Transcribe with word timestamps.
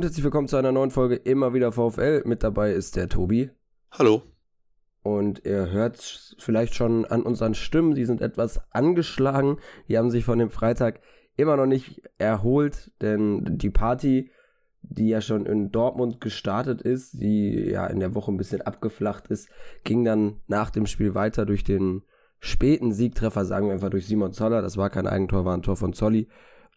Und 0.00 0.04
herzlich 0.04 0.24
willkommen 0.24 0.48
zu 0.48 0.56
einer 0.56 0.72
neuen 0.72 0.90
Folge 0.90 1.16
Immer 1.16 1.52
wieder 1.52 1.72
VfL. 1.72 2.22
Mit 2.24 2.42
dabei 2.42 2.72
ist 2.72 2.96
der 2.96 3.10
Tobi. 3.10 3.50
Hallo. 3.90 4.22
Und 5.02 5.44
ihr 5.44 5.70
hört 5.70 5.98
vielleicht 6.38 6.74
schon 6.74 7.04
an 7.04 7.20
unseren 7.20 7.52
Stimmen, 7.52 7.94
die 7.94 8.06
sind 8.06 8.22
etwas 8.22 8.62
angeschlagen. 8.72 9.58
Die 9.88 9.98
haben 9.98 10.10
sich 10.10 10.24
von 10.24 10.38
dem 10.38 10.48
Freitag 10.48 11.00
immer 11.36 11.54
noch 11.58 11.66
nicht 11.66 12.00
erholt, 12.16 12.92
denn 13.02 13.58
die 13.58 13.68
Party, 13.68 14.30
die 14.80 15.10
ja 15.10 15.20
schon 15.20 15.44
in 15.44 15.70
Dortmund 15.70 16.18
gestartet 16.18 16.80
ist, 16.80 17.20
die 17.20 17.68
ja 17.68 17.86
in 17.86 18.00
der 18.00 18.14
Woche 18.14 18.32
ein 18.32 18.38
bisschen 18.38 18.62
abgeflacht 18.62 19.26
ist, 19.26 19.50
ging 19.84 20.02
dann 20.02 20.40
nach 20.46 20.70
dem 20.70 20.86
Spiel 20.86 21.14
weiter 21.14 21.44
durch 21.44 21.62
den 21.62 22.04
späten 22.38 22.94
Siegtreffer, 22.94 23.44
sagen 23.44 23.66
wir 23.66 23.74
einfach 23.74 23.90
durch 23.90 24.06
Simon 24.06 24.32
Zoller. 24.32 24.62
Das 24.62 24.78
war 24.78 24.88
kein 24.88 25.06
Eigentor, 25.06 25.44
war 25.44 25.54
ein 25.54 25.62
Tor 25.62 25.76
von 25.76 25.92
Zolli. 25.92 26.26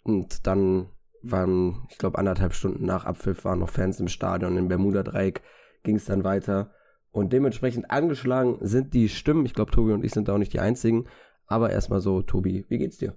Und 0.03 0.45
dann 0.45 0.89
waren, 1.23 1.87
ich 1.89 1.97
glaube, 1.97 2.17
anderthalb 2.17 2.53
Stunden 2.53 2.85
nach 2.85 3.05
Abpfiff 3.05 3.45
waren 3.45 3.59
noch 3.59 3.69
Fans 3.69 3.99
im 3.99 4.07
Stadion. 4.07 4.57
Im 4.57 4.67
Bermuda-Dreieck 4.67 5.41
ging 5.83 5.95
es 5.95 6.05
dann 6.05 6.23
weiter. 6.23 6.73
Und 7.11 7.31
dementsprechend 7.31 7.91
angeschlagen 7.91 8.57
sind 8.61 8.93
die 8.93 9.09
Stimmen. 9.09 9.45
Ich 9.45 9.53
glaube, 9.53 9.71
Tobi 9.71 9.93
und 9.93 10.03
ich 10.03 10.11
sind 10.11 10.27
da 10.27 10.33
auch 10.33 10.39
nicht 10.39 10.53
die 10.53 10.59
einzigen. 10.59 11.07
Aber 11.45 11.69
erstmal 11.69 12.01
so, 12.01 12.21
Tobi, 12.21 12.65
wie 12.69 12.77
geht's 12.77 12.97
dir? 12.97 13.15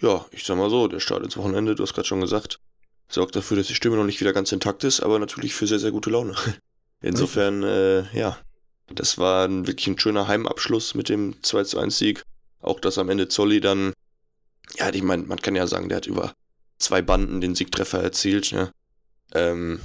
Ja, 0.00 0.24
ich 0.30 0.44
sag 0.44 0.56
mal 0.56 0.70
so, 0.70 0.88
der 0.88 1.00
Start 1.00 1.22
ins 1.22 1.36
Wochenende, 1.36 1.74
du 1.74 1.82
hast 1.82 1.94
gerade 1.94 2.08
schon 2.08 2.20
gesagt, 2.20 2.60
sorgt 3.08 3.36
dafür, 3.36 3.58
dass 3.58 3.66
die 3.66 3.74
Stimme 3.74 3.96
noch 3.96 4.04
nicht 4.04 4.20
wieder 4.20 4.32
ganz 4.32 4.52
intakt 4.52 4.84
ist, 4.84 5.00
aber 5.00 5.18
natürlich 5.18 5.52
für 5.52 5.66
sehr, 5.66 5.78
sehr 5.78 5.90
gute 5.90 6.10
Laune. 6.10 6.34
Insofern, 7.02 7.62
äh, 7.62 8.04
ja, 8.16 8.38
das 8.94 9.18
war 9.18 9.48
wirklich 9.66 9.86
ein 9.88 9.98
schöner 9.98 10.28
Heimabschluss 10.28 10.94
mit 10.94 11.08
dem 11.08 11.42
2 11.42 11.64
zu 11.64 11.78
1 11.78 11.98
Sieg. 11.98 12.24
Auch 12.60 12.80
dass 12.80 12.98
am 12.98 13.08
Ende 13.08 13.28
Zolli 13.28 13.60
dann, 13.60 13.92
ja, 14.76 14.92
ich 14.92 15.02
meine, 15.02 15.24
man 15.24 15.40
kann 15.40 15.56
ja 15.56 15.66
sagen, 15.66 15.88
der 15.88 15.96
hat 15.96 16.06
über 16.06 16.34
zwei 16.80 17.02
Banden 17.02 17.40
den 17.40 17.54
Siegtreffer 17.54 18.02
erzielt, 18.02 18.52
ne? 18.52 18.72
Ähm, 19.32 19.80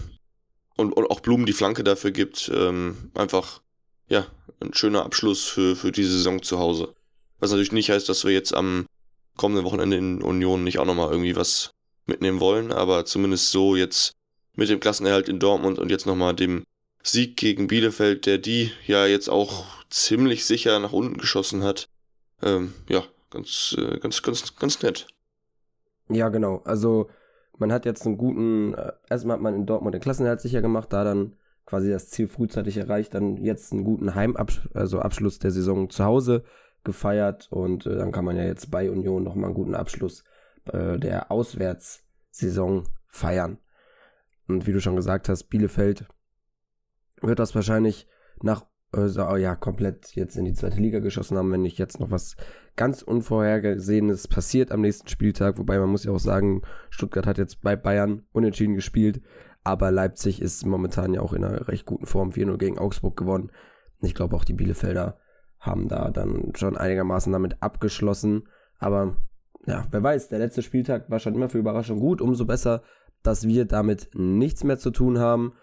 und, 0.76 0.92
und 0.94 1.10
auch 1.10 1.20
Blumen 1.20 1.46
die 1.46 1.54
Flanke 1.54 1.84
dafür 1.84 2.12
gibt. 2.12 2.52
Ähm, 2.54 3.12
einfach, 3.14 3.62
ja, 4.08 4.26
ein 4.60 4.74
schöner 4.74 5.06
Abschluss 5.06 5.46
für, 5.46 5.76
für 5.76 5.92
diese 5.92 6.12
Saison 6.12 6.42
zu 6.42 6.60
Hause. 6.60 6.94
Was 7.40 7.52
natürlich 7.52 7.72
nicht 7.72 7.92
heißt, 7.92 8.10
dass 8.10 8.24
wir 8.24 8.32
jetzt 8.32 8.54
am 8.54 8.88
kommenden 9.38 9.66
Wochenende 9.66 9.98
in 9.98 10.22
Union 10.22 10.64
nicht 10.64 10.80
auch 10.80 10.86
nochmal 10.86 11.12
irgendwie 11.12 11.36
was 11.36 11.72
mitnehmen 12.06 12.40
wollen, 12.40 12.72
aber 12.72 13.06
zumindest 13.06 13.52
so 13.52 13.76
jetzt 13.76 14.14
mit 14.56 14.70
dem 14.70 14.80
Klassenerhalt 14.80 15.28
in 15.30 15.40
Dortmund 15.40 15.80
und 15.80 15.92
jetzt 15.92 16.06
nochmal 16.06 16.34
dem 16.34 16.64
Sieg 17.04 17.38
gegen 17.38 17.68
Bielefeld, 17.68 18.26
der 18.26 18.38
die 18.38 18.72
ja 18.88 19.06
jetzt 19.06 19.30
auch 19.30 19.66
ziemlich 19.90 20.46
sicher 20.46 20.80
nach 20.80 20.94
unten 20.94 21.18
geschossen 21.18 21.64
hat. 21.64 21.88
Ähm, 22.42 22.74
ja, 22.90 23.04
ganz, 23.30 23.76
äh, 23.78 24.00
ganz, 24.00 24.22
ganz, 24.22 24.56
ganz 24.56 24.82
nett. 24.82 25.08
Ja, 26.10 26.30
genau. 26.30 26.62
Also 26.66 27.10
man 27.58 27.72
hat 27.72 27.86
jetzt 27.86 28.06
einen 28.06 28.18
guten, 28.18 28.74
äh, 28.74 28.92
erstmal 29.10 29.36
hat 29.36 29.42
man 29.42 29.56
in 29.56 29.66
Dortmund 29.66 29.94
den 29.94 30.02
Klassenerhalt 30.02 30.42
sicher 30.42 30.62
gemacht, 30.62 30.92
da 30.92 31.04
dann 31.04 31.36
quasi 31.66 31.90
das 31.90 32.10
Ziel 32.10 32.28
frühzeitig 32.28 32.78
erreicht, 32.78 33.14
dann 33.14 33.38
jetzt 33.38 33.74
einen 33.74 33.84
guten 33.84 34.14
Heimabschluss, 34.14 34.76
also 34.76 35.00
Abschluss 35.00 35.40
der 35.40 35.52
Saison 35.52 35.90
zu 35.90 36.04
Hause 36.04 36.44
gefeiert 36.84 37.48
und 37.52 37.86
äh, 37.88 37.96
dann 37.96 38.12
kann 38.12 38.26
man 38.26 38.38
ja 38.38 38.44
jetzt 38.44 38.70
bei 38.70 38.90
Union 38.90 39.24
nochmal 39.24 39.46
einen 39.46 39.56
guten 39.56 39.76
Abschluss 39.76 40.24
äh, 40.66 41.00
der 41.00 41.32
Auswärtssaison 41.32 42.84
feiern. 43.08 43.58
Und 44.48 44.68
wie 44.68 44.74
du 44.74 44.80
schon 44.80 44.96
gesagt 44.96 45.28
hast, 45.28 45.46
Bielefeld 45.46 46.06
wird 47.22 47.40
das 47.40 47.56
wahrscheinlich 47.56 48.08
nach 48.44 48.66
äh, 48.96 49.42
ja 49.42 49.56
komplett 49.56 50.16
jetzt 50.16 50.38
in 50.38 50.46
die 50.46 50.54
zweite 50.54 50.80
Liga 50.80 51.00
geschossen 51.00 51.38
haben, 51.38 51.52
wenn 51.52 51.62
nicht 51.62 51.78
jetzt 51.78 52.00
noch 52.00 52.12
was 52.12 52.36
ganz 52.76 53.02
Unvorhergesehenes 53.02 54.28
passiert 54.28 54.72
am 54.72 54.82
nächsten 54.82 55.08
Spieltag. 55.08 55.58
Wobei 55.58 55.80
man 55.80 55.90
muss 55.90 56.04
ja 56.04 56.12
auch 56.12 56.20
sagen, 56.20 56.62
Stuttgart 56.90 57.28
hat 57.28 57.38
jetzt 57.38 57.62
bei 57.62 57.76
Bayern 57.76 58.24
unentschieden 58.32 58.76
gespielt, 58.76 59.22
aber 59.64 59.92
Leipzig 59.92 60.42
ist 60.42 60.66
momentan 60.66 61.14
ja 61.14 61.22
auch 61.22 61.34
in 61.34 61.44
einer 61.44 61.68
recht 61.68 61.86
guten 61.86 62.06
Form 62.06 62.30
4-0 62.30 62.58
gegen 62.58 62.78
Augsburg 62.78 63.18
gewonnen. 63.18 63.52
Ich 64.02 64.14
glaube 64.14 64.36
auch 64.36 64.44
die 64.44 64.54
Bielefelder 64.54 65.18
haben 65.60 65.88
da 65.88 66.12
dann 66.12 66.52
schon 66.56 66.78
einigermaßen 66.78 67.32
damit 67.32 67.58
abgeschlossen. 67.62 68.44
Aber 68.78 69.18
ja, 69.66 69.86
wer 69.90 70.04
weiß, 70.04 70.30
der 70.30 70.40
letzte 70.40 70.62
Spieltag 70.62 71.10
war 71.10 71.20
schon 71.20 71.34
immer 71.34 71.50
für 71.50 71.58
Überraschung 71.58 72.00
gut. 72.00 72.22
Umso 72.22 72.46
besser, 72.46 72.84
dass 73.24 73.48
wir 73.48 73.66
damit 73.66 74.10
nichts 74.14 74.64
mehr 74.64 74.78
zu 74.78 74.92
tun 74.92 75.18
haben 75.18 75.54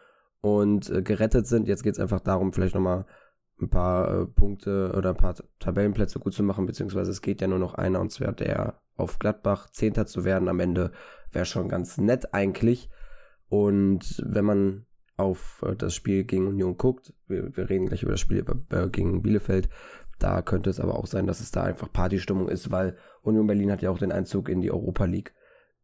und 0.41 0.91
äh, 0.91 1.03
gerettet 1.03 1.47
sind. 1.47 1.69
Jetzt 1.69 1.85
geht 1.85 1.95
es 1.95 2.01
einfach 2.01 2.21
darum, 2.21 2.53
vielleicht 2.53 2.75
nochmal 2.75 3.07
ein 3.63 3.71
paar 3.71 4.23
äh, 4.23 4.27
Punkte 4.27 4.93
oder 4.97 5.11
ein 5.11 5.17
paar 5.17 5.35
Tabellenplätze 5.59 6.19
gut 6.19 6.35
zu 6.35 6.43
machen, 6.43 6.67
beziehungsweise 6.67 7.11
es 7.11 7.23
geht 7.23 7.41
ja 7.41 7.49
nur 7.49 7.59
noch 7.59 7.75
einer 7.75 8.01
und 8.01 8.11
zwar 8.11 8.33
der 8.33 8.81
auf 8.97 9.19
Gladbach 9.19 9.71
Zehnter 9.71 10.07
zu 10.07 10.25
werden 10.25 10.49
am 10.49 10.61
Ende 10.61 10.93
wäre 11.31 11.47
schon 11.47 11.69
ganz 11.69 11.99
nett 11.99 12.35
eigentlich. 12.35 12.91
Und 13.49 14.23
wenn 14.27 14.45
man 14.45 14.87
auf 15.17 15.65
äh, 15.67 15.77
das 15.77 15.95
Spiel 15.95 16.25
gegen 16.25 16.47
Union 16.47 16.77
guckt, 16.77 17.15
wir, 17.27 17.57
wir 17.57 17.71
reden 17.71 17.87
gleich 17.87 18.03
über 18.03 18.13
das 18.13 18.21
Spiel 18.21 18.45
äh, 18.71 18.89
gegen 18.89 19.23
Bielefeld, 19.23 19.69
da 20.19 20.43
könnte 20.43 20.71
es 20.71 20.79
aber 20.79 20.97
auch 20.97 21.07
sein, 21.07 21.27
dass 21.27 21.41
es 21.41 21.51
da 21.51 21.63
einfach 21.63 21.93
Partystimmung 21.93 22.49
ist, 22.49 22.71
weil 22.71 22.97
Union 23.23 23.47
Berlin 23.47 23.73
hat 23.73 23.83
ja 23.83 23.91
auch 23.91 23.99
den 23.99 24.13
Einzug 24.13 24.49
in 24.49 24.61
die 24.61 24.71
Europa 24.71 25.05
League 25.05 25.35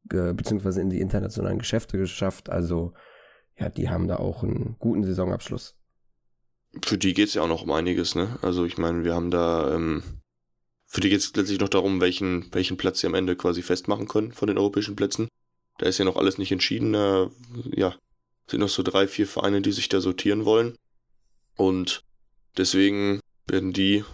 beziehungsweise 0.04 0.80
in 0.80 0.88
die 0.88 1.00
internationalen 1.00 1.58
Geschäfte 1.58 1.98
geschafft. 1.98 2.48
Also 2.48 2.94
ja, 3.58 3.68
die 3.68 3.90
haben 3.90 4.08
da 4.08 4.16
auch 4.16 4.42
einen 4.42 4.76
guten 4.78 5.02
Saisonabschluss 5.02 5.77
für 6.84 6.98
die 6.98 7.14
geht 7.14 7.28
es 7.28 7.34
ja 7.34 7.42
auch 7.42 7.48
noch 7.48 7.62
um 7.62 7.72
einiges, 7.72 8.14
ne? 8.14 8.38
Also 8.42 8.64
ich 8.64 8.78
meine, 8.78 9.04
wir 9.04 9.14
haben 9.14 9.30
da, 9.30 9.74
ähm, 9.74 10.02
für 10.86 11.00
die 11.00 11.10
geht 11.10 11.20
es 11.20 11.34
letztlich 11.34 11.60
noch 11.60 11.68
darum, 11.68 12.00
welchen, 12.00 12.52
welchen 12.52 12.76
Platz 12.76 13.00
sie 13.00 13.06
am 13.06 13.14
Ende 13.14 13.36
quasi 13.36 13.62
festmachen 13.62 14.08
können 14.08 14.32
von 14.32 14.48
den 14.48 14.58
europäischen 14.58 14.96
Plätzen. 14.96 15.28
Da 15.78 15.86
ist 15.86 15.98
ja 15.98 16.04
noch 16.04 16.16
alles 16.16 16.38
nicht 16.38 16.52
entschieden. 16.52 16.92
Da, 16.92 17.30
ja, 17.74 17.94
sind 18.46 18.60
noch 18.60 18.68
so 18.68 18.82
drei, 18.82 19.06
vier 19.06 19.26
Vereine, 19.26 19.62
die 19.62 19.72
sich 19.72 19.88
da 19.88 20.00
sortieren 20.00 20.44
wollen. 20.44 20.76
Und 21.56 22.02
deswegen 22.56 23.20
werden 23.46 23.72
die 23.72 24.04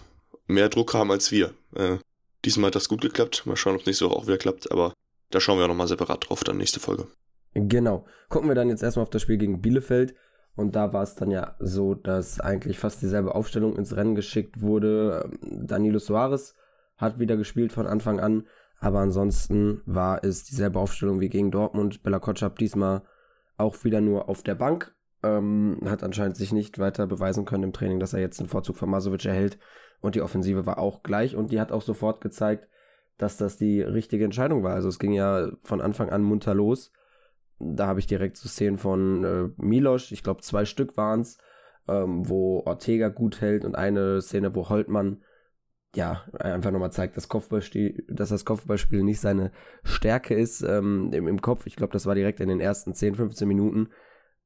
mehr 0.47 0.69
Druck 0.69 0.93
haben 0.93 1.11
als 1.11 1.31
wir. 1.31 1.53
Äh, 1.73 1.97
diesmal 2.43 2.67
hat 2.67 2.75
das 2.75 2.89
gut 2.89 3.01
geklappt. 3.01 3.43
Mal 3.45 3.55
schauen, 3.55 3.75
ob 3.75 3.81
es 3.81 3.87
nächste 3.87 4.05
Woche 4.05 4.15
auch 4.15 4.27
wieder 4.27 4.37
klappt. 4.37 4.71
Aber 4.71 4.93
da 5.31 5.39
schauen 5.39 5.57
wir 5.57 5.65
auch 5.65 5.69
nochmal 5.69 5.87
separat 5.87 6.29
drauf, 6.29 6.43
dann 6.43 6.57
nächste 6.57 6.79
Folge. 6.79 7.07
Genau. 7.53 8.05
Gucken 8.29 8.49
wir 8.49 8.55
dann 8.55 8.69
jetzt 8.69 8.83
erstmal 8.83 9.03
auf 9.03 9.09
das 9.09 9.21
Spiel 9.21 9.37
gegen 9.37 9.61
Bielefeld. 9.61 10.13
Und 10.55 10.75
da 10.75 10.93
war 10.93 11.03
es 11.03 11.15
dann 11.15 11.31
ja 11.31 11.55
so, 11.59 11.95
dass 11.95 12.39
eigentlich 12.39 12.79
fast 12.79 13.01
dieselbe 13.01 13.35
Aufstellung 13.35 13.75
ins 13.75 13.95
Rennen 13.95 14.15
geschickt 14.15 14.61
wurde. 14.61 15.29
Danilo 15.41 15.99
Soares 15.99 16.55
hat 16.97 17.19
wieder 17.19 17.35
gespielt 17.35 17.73
von 17.73 17.87
Anfang 17.87 18.19
an, 18.19 18.47
aber 18.79 18.99
ansonsten 18.99 19.81
war 19.85 20.23
es 20.23 20.45
dieselbe 20.45 20.79
Aufstellung 20.79 21.19
wie 21.19 21.29
gegen 21.29 21.51
Dortmund. 21.51 22.03
Bella 22.03 22.19
Kotschap 22.19 22.57
diesmal 22.57 23.01
auch 23.57 23.83
wieder 23.83 23.99
nur 23.99 24.29
auf 24.29 24.43
der 24.43 24.55
Bank. 24.55 24.95
Ähm, 25.23 25.79
hat 25.85 26.03
anscheinend 26.03 26.37
sich 26.37 26.53
nicht 26.53 26.79
weiter 26.79 27.07
beweisen 27.07 27.45
können 27.45 27.63
im 27.63 27.73
Training, 27.73 27.99
dass 27.99 28.13
er 28.13 28.19
jetzt 28.19 28.39
den 28.39 28.47
Vorzug 28.47 28.77
von 28.77 28.89
Masovic 28.89 29.25
erhält. 29.25 29.57
Und 29.99 30.15
die 30.15 30.21
Offensive 30.21 30.65
war 30.65 30.77
auch 30.77 31.03
gleich 31.03 31.35
und 31.35 31.51
die 31.51 31.59
hat 31.59 31.71
auch 31.71 31.81
sofort 31.81 32.21
gezeigt, 32.21 32.67
dass 33.17 33.37
das 33.37 33.57
die 33.57 33.81
richtige 33.81 34.23
Entscheidung 34.25 34.63
war. 34.63 34.73
Also 34.73 34.87
es 34.87 34.99
ging 34.99 35.13
ja 35.13 35.49
von 35.63 35.81
Anfang 35.81 36.09
an 36.09 36.21
munter 36.21 36.53
los 36.53 36.91
da 37.59 37.87
habe 37.87 37.99
ich 37.99 38.07
direkt 38.07 38.37
so 38.37 38.49
Szenen 38.49 38.77
von 38.77 39.23
äh, 39.23 39.49
Milosch, 39.57 40.11
ich 40.11 40.23
glaube 40.23 40.41
zwei 40.41 40.65
Stück 40.65 40.97
waren 40.97 41.21
es, 41.21 41.37
ähm, 41.87 42.27
wo 42.27 42.63
Ortega 42.65 43.09
gut 43.09 43.41
hält 43.41 43.65
und 43.65 43.75
eine 43.75 44.21
Szene, 44.21 44.55
wo 44.55 44.69
Holtmann 44.69 45.23
ja 45.95 46.25
einfach 46.39 46.71
nochmal 46.71 46.91
zeigt, 46.91 47.15
dass, 47.15 47.29
Kopfballspiel, 47.29 48.05
dass 48.09 48.29
das 48.29 48.43
Kopfballspiel 48.43 49.03
nicht 49.03 49.21
seine 49.21 49.51
Stärke 49.83 50.35
ist 50.35 50.61
ähm, 50.61 51.11
im, 51.13 51.27
im 51.27 51.41
Kopf. 51.41 51.65
Ich 51.65 51.75
glaube, 51.75 51.93
das 51.93 52.05
war 52.05 52.15
direkt 52.15 52.41
in 52.41 52.49
den 52.49 52.59
ersten 52.59 52.93
10, 52.93 53.15
15 53.15 53.47
Minuten. 53.47 53.89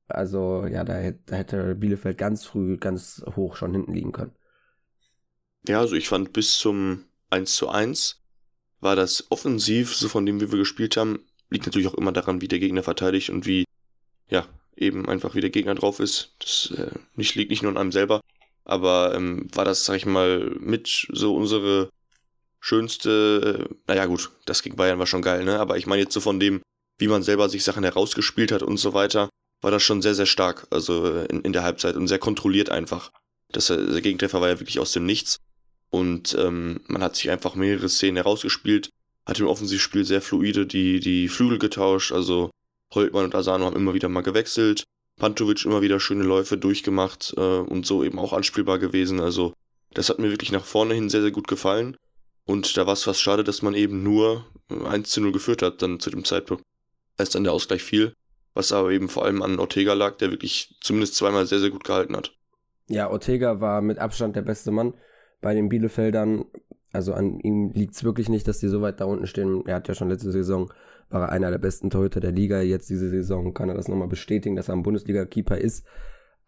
Also 0.08 0.66
ja, 0.66 0.84
da, 0.84 1.12
da 1.12 1.36
hätte 1.36 1.76
Bielefeld 1.76 2.18
ganz 2.18 2.46
früh, 2.46 2.78
ganz 2.78 3.24
hoch 3.36 3.56
schon 3.56 3.74
hinten 3.74 3.94
liegen 3.94 4.12
können. 4.12 4.36
Ja, 5.68 5.80
also 5.80 5.96
ich 5.96 6.08
fand 6.08 6.34
bis 6.34 6.58
zum 6.58 7.06
1 7.30 7.56
zu 7.56 7.70
1 7.70 8.24
war 8.80 8.96
das 8.96 9.30
offensiv, 9.30 9.96
so 9.96 10.08
von 10.08 10.26
dem 10.26 10.40
wie 10.40 10.52
wir 10.52 10.58
gespielt 10.58 10.98
haben, 10.98 11.20
liegt 11.50 11.66
natürlich 11.66 11.88
auch 11.88 11.96
immer 11.96 12.12
daran, 12.12 12.42
wie 12.42 12.48
der 12.48 12.60
Gegner 12.60 12.84
verteidigt 12.84 13.30
und 13.30 13.46
wie, 13.46 13.66
ja, 14.30 14.48
eben 14.76 15.08
einfach 15.08 15.36
wie 15.36 15.42
der 15.42 15.50
Gegner 15.50 15.76
drauf 15.76 16.00
ist. 16.00 16.36
Das 16.40 16.74
äh, 16.78 16.92
nicht, 17.16 17.36
liegt 17.36 17.52
nicht 17.52 17.64
nur 17.64 17.72
an 17.72 17.78
einem 17.78 17.92
selber. 17.92 18.22
Aber 18.66 19.14
ähm, 19.16 19.48
war 19.54 19.66
das, 19.66 19.86
sag 19.86 19.96
ich 19.96 20.06
mal, 20.06 20.56
mit 20.60 21.08
so 21.12 21.36
unsere 21.36 21.90
schönste, 22.60 23.68
äh, 23.70 23.76
naja 23.88 24.06
gut, 24.06 24.32
das 24.46 24.62
gegen 24.62 24.76
Bayern 24.76 25.00
war 25.00 25.08
schon 25.08 25.22
geil, 25.22 25.44
ne? 25.44 25.60
Aber 25.60 25.78
ich 25.78 25.88
meine 25.88 26.04
jetzt 26.04 26.14
so 26.14 26.20
von 26.20 26.40
dem, 26.40 26.62
wie 26.98 27.08
man 27.08 27.24
selber 27.24 27.50
sich 27.50 27.64
Sachen 27.64 27.84
herausgespielt 27.84 28.52
hat 28.52 28.62
und 28.62 28.78
so 28.78 28.94
weiter, 28.94 29.30
war 29.62 29.72
das 29.72 29.84
schon 29.84 30.02
sehr, 30.02 30.16
sehr 30.16 30.26
stark, 30.26 30.68
also 30.70 31.06
äh, 31.06 31.26
in, 31.26 31.42
in 31.42 31.54
der 31.54 31.64
Halbzeit 31.64 31.96
und 31.96 32.08
sehr 32.08 32.20
kontrolliert 32.20 32.70
einfach. 32.70 33.12
Das, 33.52 33.70
äh, 33.70 33.78
der 33.78 34.02
Gegentreffer 34.02 34.42
war 34.42 34.50
ja 34.50 34.60
wirklich 34.60 34.80
aus 34.80 34.92
dem 34.92 35.06
Nichts. 35.06 35.40
Und 35.90 36.36
ähm, 36.40 36.82
man 36.88 37.02
hat 37.02 37.16
sich 37.16 37.32
einfach 37.32 37.56
mehrere 37.56 37.90
Szenen 37.90 38.18
herausgespielt, 38.18 38.92
hat 39.30 39.40
im 39.40 39.48
Offensivspiel 39.48 40.04
sehr 40.06 40.22
fluide 40.22 40.66
die, 40.66 41.00
die 41.00 41.28
Flügel 41.28 41.60
getauscht, 41.60 42.12
also 42.12 42.50
Holtmann 42.94 43.26
und 43.26 43.36
Asano 43.36 43.66
haben 43.66 43.76
immer 43.76 43.94
wieder 43.94 44.10
mal 44.10 44.22
gewechselt, 44.22 44.84
Pantovic 45.18 45.66
immer 45.66 45.82
wieder 45.82 46.00
schöne 46.00 46.24
Läufe 46.24 46.58
durchgemacht 46.58 47.34
äh, 47.38 47.60
und 47.60 47.86
so 47.86 48.04
eben 48.04 48.20
auch 48.20 48.34
anspielbar 48.34 48.80
gewesen, 48.80 49.20
also 49.20 49.54
das 49.94 50.10
hat 50.10 50.20
mir 50.20 50.30
wirklich 50.30 50.52
nach 50.52 50.66
vorne 50.66 50.94
hin 50.94 51.10
sehr, 51.10 51.22
sehr 51.22 51.32
gut 51.32 51.48
gefallen. 51.48 51.98
Und 52.46 52.78
da 52.78 52.86
war 52.86 52.94
es 52.94 53.04
fast 53.04 53.22
schade, 53.22 53.44
dass 53.44 53.62
man 53.62 53.74
eben 53.76 54.04
nur 54.04 54.46
1 54.70 55.10
zu 55.10 55.22
0 55.22 55.32
geführt 55.32 55.62
hat 55.62 55.82
dann 55.82 56.00
zu 56.00 56.10
dem 56.10 56.26
Zeitpunkt, 56.26 56.64
als 57.18 57.30
dann 57.32 57.44
der 57.44 57.54
Ausgleich 57.54 57.84
fiel 57.84 58.14
was 58.54 58.72
aber 58.72 58.92
eben 58.92 59.10
vor 59.10 59.26
allem 59.26 59.42
an 59.42 59.60
Ortega 59.60 59.94
lag, 59.94 60.18
der 60.18 60.32
wirklich 60.32 60.76
zumindest 60.82 61.16
zweimal 61.16 61.46
sehr, 61.46 61.60
sehr 61.60 61.70
gut 61.70 61.84
gehalten 61.84 62.16
hat. 62.16 62.36
Ja, 62.88 63.10
Ortega 63.10 63.62
war 63.62 63.82
mit 63.82 64.00
Abstand 64.00 64.36
der 64.36 64.42
beste 64.42 64.72
Mann 64.72 64.94
bei 65.42 65.54
den 65.54 65.70
Bielefeldern. 65.70 66.46
Also 66.92 67.14
an 67.14 67.40
ihm 67.40 67.72
liegt 67.72 67.96
es 67.96 68.04
wirklich 68.04 68.30
nicht, 68.30 68.48
dass 68.48 68.60
die 68.60 68.68
so 68.68 68.82
weit 68.82 69.00
da 69.00 69.06
unten 69.06 69.28
stehen. 69.28 69.64
Er 69.68 69.76
hat 69.76 69.88
ja 69.88 69.94
schon 69.94 70.10
letzte 70.10 70.32
Saison, 70.32 70.72
war 71.10 71.22
er 71.22 71.30
einer 71.30 71.52
der 71.52 71.58
besten 71.60 71.90
Torhüter 71.90 72.20
der 72.20 72.32
Liga. 72.32 72.62
Jetzt 72.62 72.90
diese 72.90 73.10
Saison 73.10 73.54
kann 73.54 73.70
er 73.70 73.76
das 73.76 73.88
nochmal 73.88 74.08
bestätigen, 74.08 74.56
dass 74.56 74.70
er 74.70 74.76
ein 74.76 74.84
Bundesliga-Keeper 74.84 75.58
ist. 75.58 75.86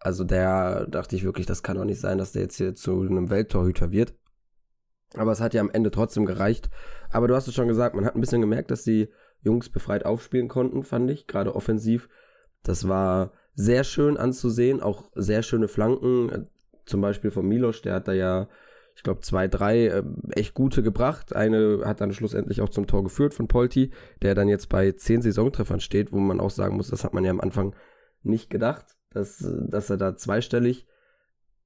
Also 0.00 0.24
der 0.24 0.86
dachte 0.86 1.14
ich 1.14 1.22
wirklich, 1.22 1.46
das 1.46 1.62
kann 1.62 1.76
doch 1.76 1.84
nicht 1.84 2.00
sein, 2.00 2.18
dass 2.18 2.32
der 2.32 2.42
jetzt 2.42 2.56
hier 2.56 2.74
zu 2.74 3.02
einem 3.02 3.30
Welttorhüter 3.30 3.92
wird. 3.92 4.14
Aber 5.14 5.30
es 5.30 5.40
hat 5.40 5.54
ja 5.54 5.60
am 5.60 5.70
Ende 5.70 5.90
trotzdem 5.90 6.26
gereicht. 6.26 6.70
Aber 7.10 7.28
du 7.28 7.36
hast 7.36 7.46
es 7.46 7.54
schon 7.54 7.68
gesagt, 7.68 7.94
man 7.94 8.04
hat 8.04 8.16
ein 8.16 8.20
bisschen 8.20 8.40
gemerkt, 8.40 8.70
dass 8.70 8.82
die 8.82 9.08
Jungs 9.42 9.68
befreit 9.68 10.04
aufspielen 10.04 10.48
konnten, 10.48 10.82
fand 10.82 11.10
ich, 11.10 11.26
gerade 11.26 11.54
offensiv. 11.54 12.08
Das 12.62 12.88
war 12.88 13.32
sehr 13.54 13.84
schön 13.84 14.16
anzusehen, 14.16 14.80
auch 14.80 15.10
sehr 15.14 15.42
schöne 15.42 15.68
Flanken, 15.68 16.48
zum 16.86 17.00
Beispiel 17.00 17.30
von 17.30 17.46
Milos, 17.46 17.82
der 17.82 17.94
hat 17.94 18.08
da 18.08 18.12
ja, 18.12 18.48
ich 18.94 19.02
glaube, 19.02 19.20
zwei, 19.20 19.48
drei 19.48 19.86
äh, 19.86 20.02
echt 20.30 20.54
gute 20.54 20.82
gebracht. 20.82 21.34
Eine 21.34 21.82
hat 21.84 22.00
dann 22.00 22.12
schlussendlich 22.12 22.60
auch 22.60 22.68
zum 22.68 22.86
Tor 22.86 23.02
geführt 23.02 23.34
von 23.34 23.48
Polti, 23.48 23.90
der 24.20 24.34
dann 24.34 24.48
jetzt 24.48 24.68
bei 24.68 24.92
zehn 24.92 25.22
Saisontreffern 25.22 25.80
steht, 25.80 26.12
wo 26.12 26.18
man 26.18 26.40
auch 26.40 26.50
sagen 26.50 26.76
muss, 26.76 26.88
das 26.88 27.04
hat 27.04 27.14
man 27.14 27.24
ja 27.24 27.30
am 27.30 27.40
Anfang 27.40 27.74
nicht 28.22 28.50
gedacht, 28.50 28.96
dass, 29.10 29.44
dass 29.68 29.90
er 29.90 29.96
da 29.96 30.16
zweistellig 30.16 30.86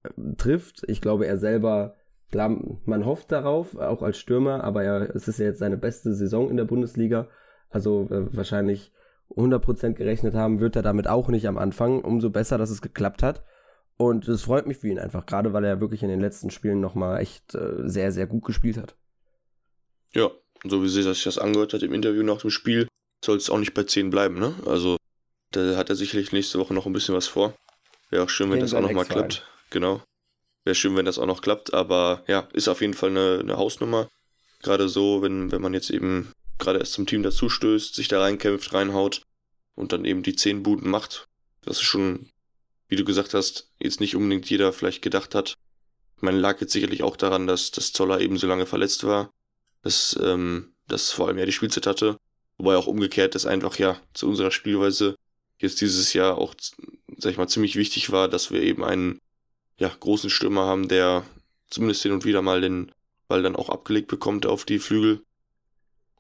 äh, 0.02 0.10
trifft. 0.36 0.84
Ich 0.88 1.00
glaube, 1.00 1.26
er 1.26 1.38
selber, 1.38 1.94
klar, 2.30 2.56
man 2.84 3.04
hofft 3.04 3.32
darauf, 3.32 3.76
auch 3.76 4.02
als 4.02 4.18
Stürmer, 4.18 4.64
aber 4.64 4.84
er, 4.84 5.14
es 5.14 5.28
ist 5.28 5.38
ja 5.38 5.46
jetzt 5.46 5.58
seine 5.58 5.76
beste 5.76 6.14
Saison 6.14 6.48
in 6.48 6.56
der 6.56 6.64
Bundesliga. 6.64 7.28
Also 7.68 8.08
äh, 8.10 8.34
wahrscheinlich 8.34 8.92
100% 9.30 9.94
gerechnet 9.94 10.34
haben, 10.34 10.60
wird 10.60 10.76
er 10.76 10.82
damit 10.82 11.08
auch 11.08 11.28
nicht 11.28 11.48
am 11.48 11.58
Anfang. 11.58 12.00
Umso 12.02 12.30
besser, 12.30 12.58
dass 12.58 12.70
es 12.70 12.80
geklappt 12.80 13.22
hat. 13.22 13.44
Und 13.98 14.28
es 14.28 14.42
freut 14.42 14.66
mich 14.66 14.78
für 14.78 14.88
ihn 14.88 14.98
einfach, 14.98 15.24
gerade 15.24 15.52
weil 15.52 15.64
er 15.64 15.80
wirklich 15.80 16.02
in 16.02 16.08
den 16.08 16.20
letzten 16.20 16.50
Spielen 16.50 16.80
nochmal 16.80 17.20
echt 17.20 17.54
äh, 17.54 17.88
sehr, 17.88 18.12
sehr 18.12 18.26
gut 18.26 18.44
gespielt 18.44 18.76
hat. 18.76 18.94
Ja, 20.12 20.30
so 20.64 20.82
wie 20.82 20.88
sich 20.88 21.04
das 21.24 21.38
angehört 21.38 21.72
hat 21.72 21.82
im 21.82 21.94
Interview 21.94 22.22
nach 22.22 22.40
dem 22.40 22.50
Spiel, 22.50 22.88
soll 23.24 23.38
es 23.38 23.48
auch 23.48 23.58
nicht 23.58 23.74
bei 23.74 23.84
10 23.84 24.10
bleiben, 24.10 24.38
ne? 24.38 24.54
Also, 24.66 24.96
da 25.52 25.76
hat 25.76 25.88
er 25.88 25.96
sicherlich 25.96 26.32
nächste 26.32 26.58
Woche 26.58 26.74
noch 26.74 26.86
ein 26.86 26.92
bisschen 26.92 27.14
was 27.14 27.26
vor. 27.26 27.54
Wäre 28.10 28.22
auch 28.22 28.28
schön, 28.28 28.50
wenn 28.50 28.60
das 28.60 28.74
auch 28.74 28.82
nochmal 28.82 29.06
klappt. 29.06 29.46
Genau. 29.70 30.02
Wäre 30.64 30.74
schön, 30.74 30.96
wenn 30.96 31.06
das 31.06 31.18
auch 31.18 31.26
noch 31.26 31.42
klappt, 31.42 31.72
aber 31.72 32.22
ja, 32.26 32.48
ist 32.52 32.68
auf 32.68 32.80
jeden 32.80 32.94
Fall 32.94 33.10
eine, 33.10 33.38
eine 33.40 33.56
Hausnummer. 33.56 34.08
Gerade 34.62 34.88
so, 34.88 35.22
wenn, 35.22 35.52
wenn 35.52 35.62
man 35.62 35.74
jetzt 35.74 35.90
eben 35.90 36.32
gerade 36.58 36.78
erst 36.78 36.92
zum 36.92 37.06
Team 37.06 37.22
dazu 37.22 37.48
stößt, 37.48 37.94
sich 37.94 38.08
da 38.08 38.20
reinkämpft, 38.20 38.72
reinhaut 38.72 39.22
und 39.74 39.92
dann 39.92 40.04
eben 40.04 40.22
die 40.22 40.36
10 40.36 40.62
Buden 40.62 40.90
macht. 40.90 41.28
Das 41.62 41.76
ist 41.76 41.82
schon 41.82 42.28
wie 42.88 42.96
du 42.96 43.04
gesagt 43.04 43.34
hast, 43.34 43.70
jetzt 43.78 44.00
nicht 44.00 44.16
unbedingt 44.16 44.48
jeder 44.48 44.72
vielleicht 44.72 45.02
gedacht 45.02 45.34
hat. 45.34 45.56
Man 46.20 46.36
lag 46.36 46.60
jetzt 46.60 46.72
sicherlich 46.72 47.02
auch 47.02 47.16
daran, 47.16 47.46
dass, 47.46 47.70
dass 47.70 47.92
Zoller 47.92 48.20
eben 48.20 48.38
so 48.38 48.46
lange 48.46 48.66
verletzt 48.66 49.04
war, 49.04 49.30
dass, 49.82 50.18
ähm, 50.22 50.74
dass 50.88 51.10
vor 51.12 51.28
allem 51.28 51.38
er 51.38 51.46
die 51.46 51.52
Spielzeit 51.52 51.86
hatte. 51.86 52.18
Wobei 52.58 52.76
auch 52.76 52.86
umgekehrt 52.86 53.34
das 53.34 53.44
einfach 53.44 53.78
ja 53.78 54.00
zu 54.14 54.28
unserer 54.28 54.50
Spielweise 54.50 55.16
jetzt 55.58 55.80
dieses 55.80 56.12
Jahr 56.12 56.38
auch, 56.38 56.54
sag 57.18 57.32
ich 57.32 57.38
mal, 57.38 57.48
ziemlich 57.48 57.76
wichtig 57.76 58.10
war, 58.10 58.28
dass 58.28 58.50
wir 58.50 58.62
eben 58.62 58.84
einen 58.84 59.20
ja, 59.78 59.88
großen 59.88 60.30
Stürmer 60.30 60.64
haben, 60.64 60.88
der 60.88 61.24
zumindest 61.68 62.02
hin 62.02 62.12
und 62.12 62.24
wieder 62.24 62.42
mal 62.42 62.60
den 62.60 62.92
Ball 63.28 63.42
dann 63.42 63.56
auch 63.56 63.68
abgelegt 63.68 64.08
bekommt 64.08 64.46
auf 64.46 64.64
die 64.64 64.78
Flügel. 64.78 65.22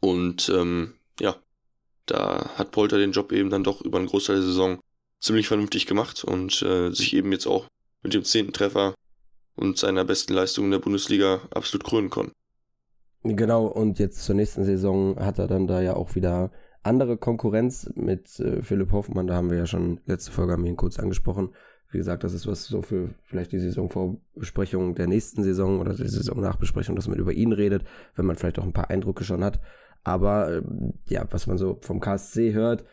Und 0.00 0.48
ähm, 0.50 0.94
ja, 1.20 1.36
da 2.06 2.50
hat 2.56 2.70
Polter 2.72 2.98
den 2.98 3.12
Job 3.12 3.32
eben 3.32 3.50
dann 3.50 3.64
doch 3.64 3.80
über 3.80 3.98
einen 3.98 4.08
Großteil 4.08 4.36
der 4.36 4.44
Saison 4.44 4.80
ziemlich 5.20 5.48
vernünftig 5.48 5.86
gemacht 5.86 6.24
und 6.24 6.62
äh, 6.62 6.90
sich 6.90 7.14
eben 7.14 7.32
jetzt 7.32 7.46
auch 7.46 7.66
mit 8.02 8.14
dem 8.14 8.24
zehnten 8.24 8.52
Treffer 8.52 8.94
und 9.56 9.78
seiner 9.78 10.04
besten 10.04 10.34
Leistung 10.34 10.66
in 10.66 10.70
der 10.70 10.78
Bundesliga 10.78 11.40
absolut 11.50 11.84
krönen 11.84 12.10
konnten. 12.10 12.32
Genau, 13.22 13.66
und 13.66 13.98
jetzt 13.98 14.24
zur 14.24 14.36
nächsten 14.36 14.64
Saison 14.64 15.18
hat 15.18 15.38
er 15.38 15.48
dann 15.48 15.66
da 15.66 15.80
ja 15.80 15.94
auch 15.94 16.14
wieder 16.14 16.52
andere 16.82 17.16
Konkurrenz 17.16 17.90
mit 17.96 18.38
äh, 18.38 18.62
Philipp 18.62 18.92
Hoffmann. 18.92 19.26
Da 19.26 19.34
haben 19.34 19.50
wir 19.50 19.58
ja 19.58 19.66
schon 19.66 20.00
letzte 20.06 20.30
Folge 20.30 20.52
haben 20.52 20.62
wir 20.62 20.70
ihn 20.70 20.76
kurz 20.76 20.98
angesprochen. 20.98 21.50
Wie 21.90 21.98
gesagt, 21.98 22.24
das 22.24 22.34
ist 22.34 22.46
was 22.46 22.64
so 22.64 22.82
für 22.82 23.10
vielleicht 23.24 23.52
die 23.52 23.58
Saisonvorbesprechung 23.58 24.94
der 24.94 25.06
nächsten 25.06 25.42
Saison 25.42 25.80
oder 25.80 25.94
die 25.94 26.06
Saisonnachbesprechung, 26.06 26.94
dass 26.94 27.08
man 27.08 27.18
über 27.18 27.32
ihn 27.32 27.52
redet, 27.52 27.84
wenn 28.14 28.26
man 28.26 28.36
vielleicht 28.36 28.58
auch 28.58 28.64
ein 28.64 28.72
paar 28.72 28.90
Eindrücke 28.90 29.24
schon 29.24 29.42
hat. 29.42 29.60
Aber 30.04 30.52
äh, 30.52 30.62
ja, 31.08 31.26
was 31.30 31.46
man 31.46 31.58
so 31.58 31.78
vom 31.80 32.00
KSC 32.00 32.52
hört, 32.52 32.84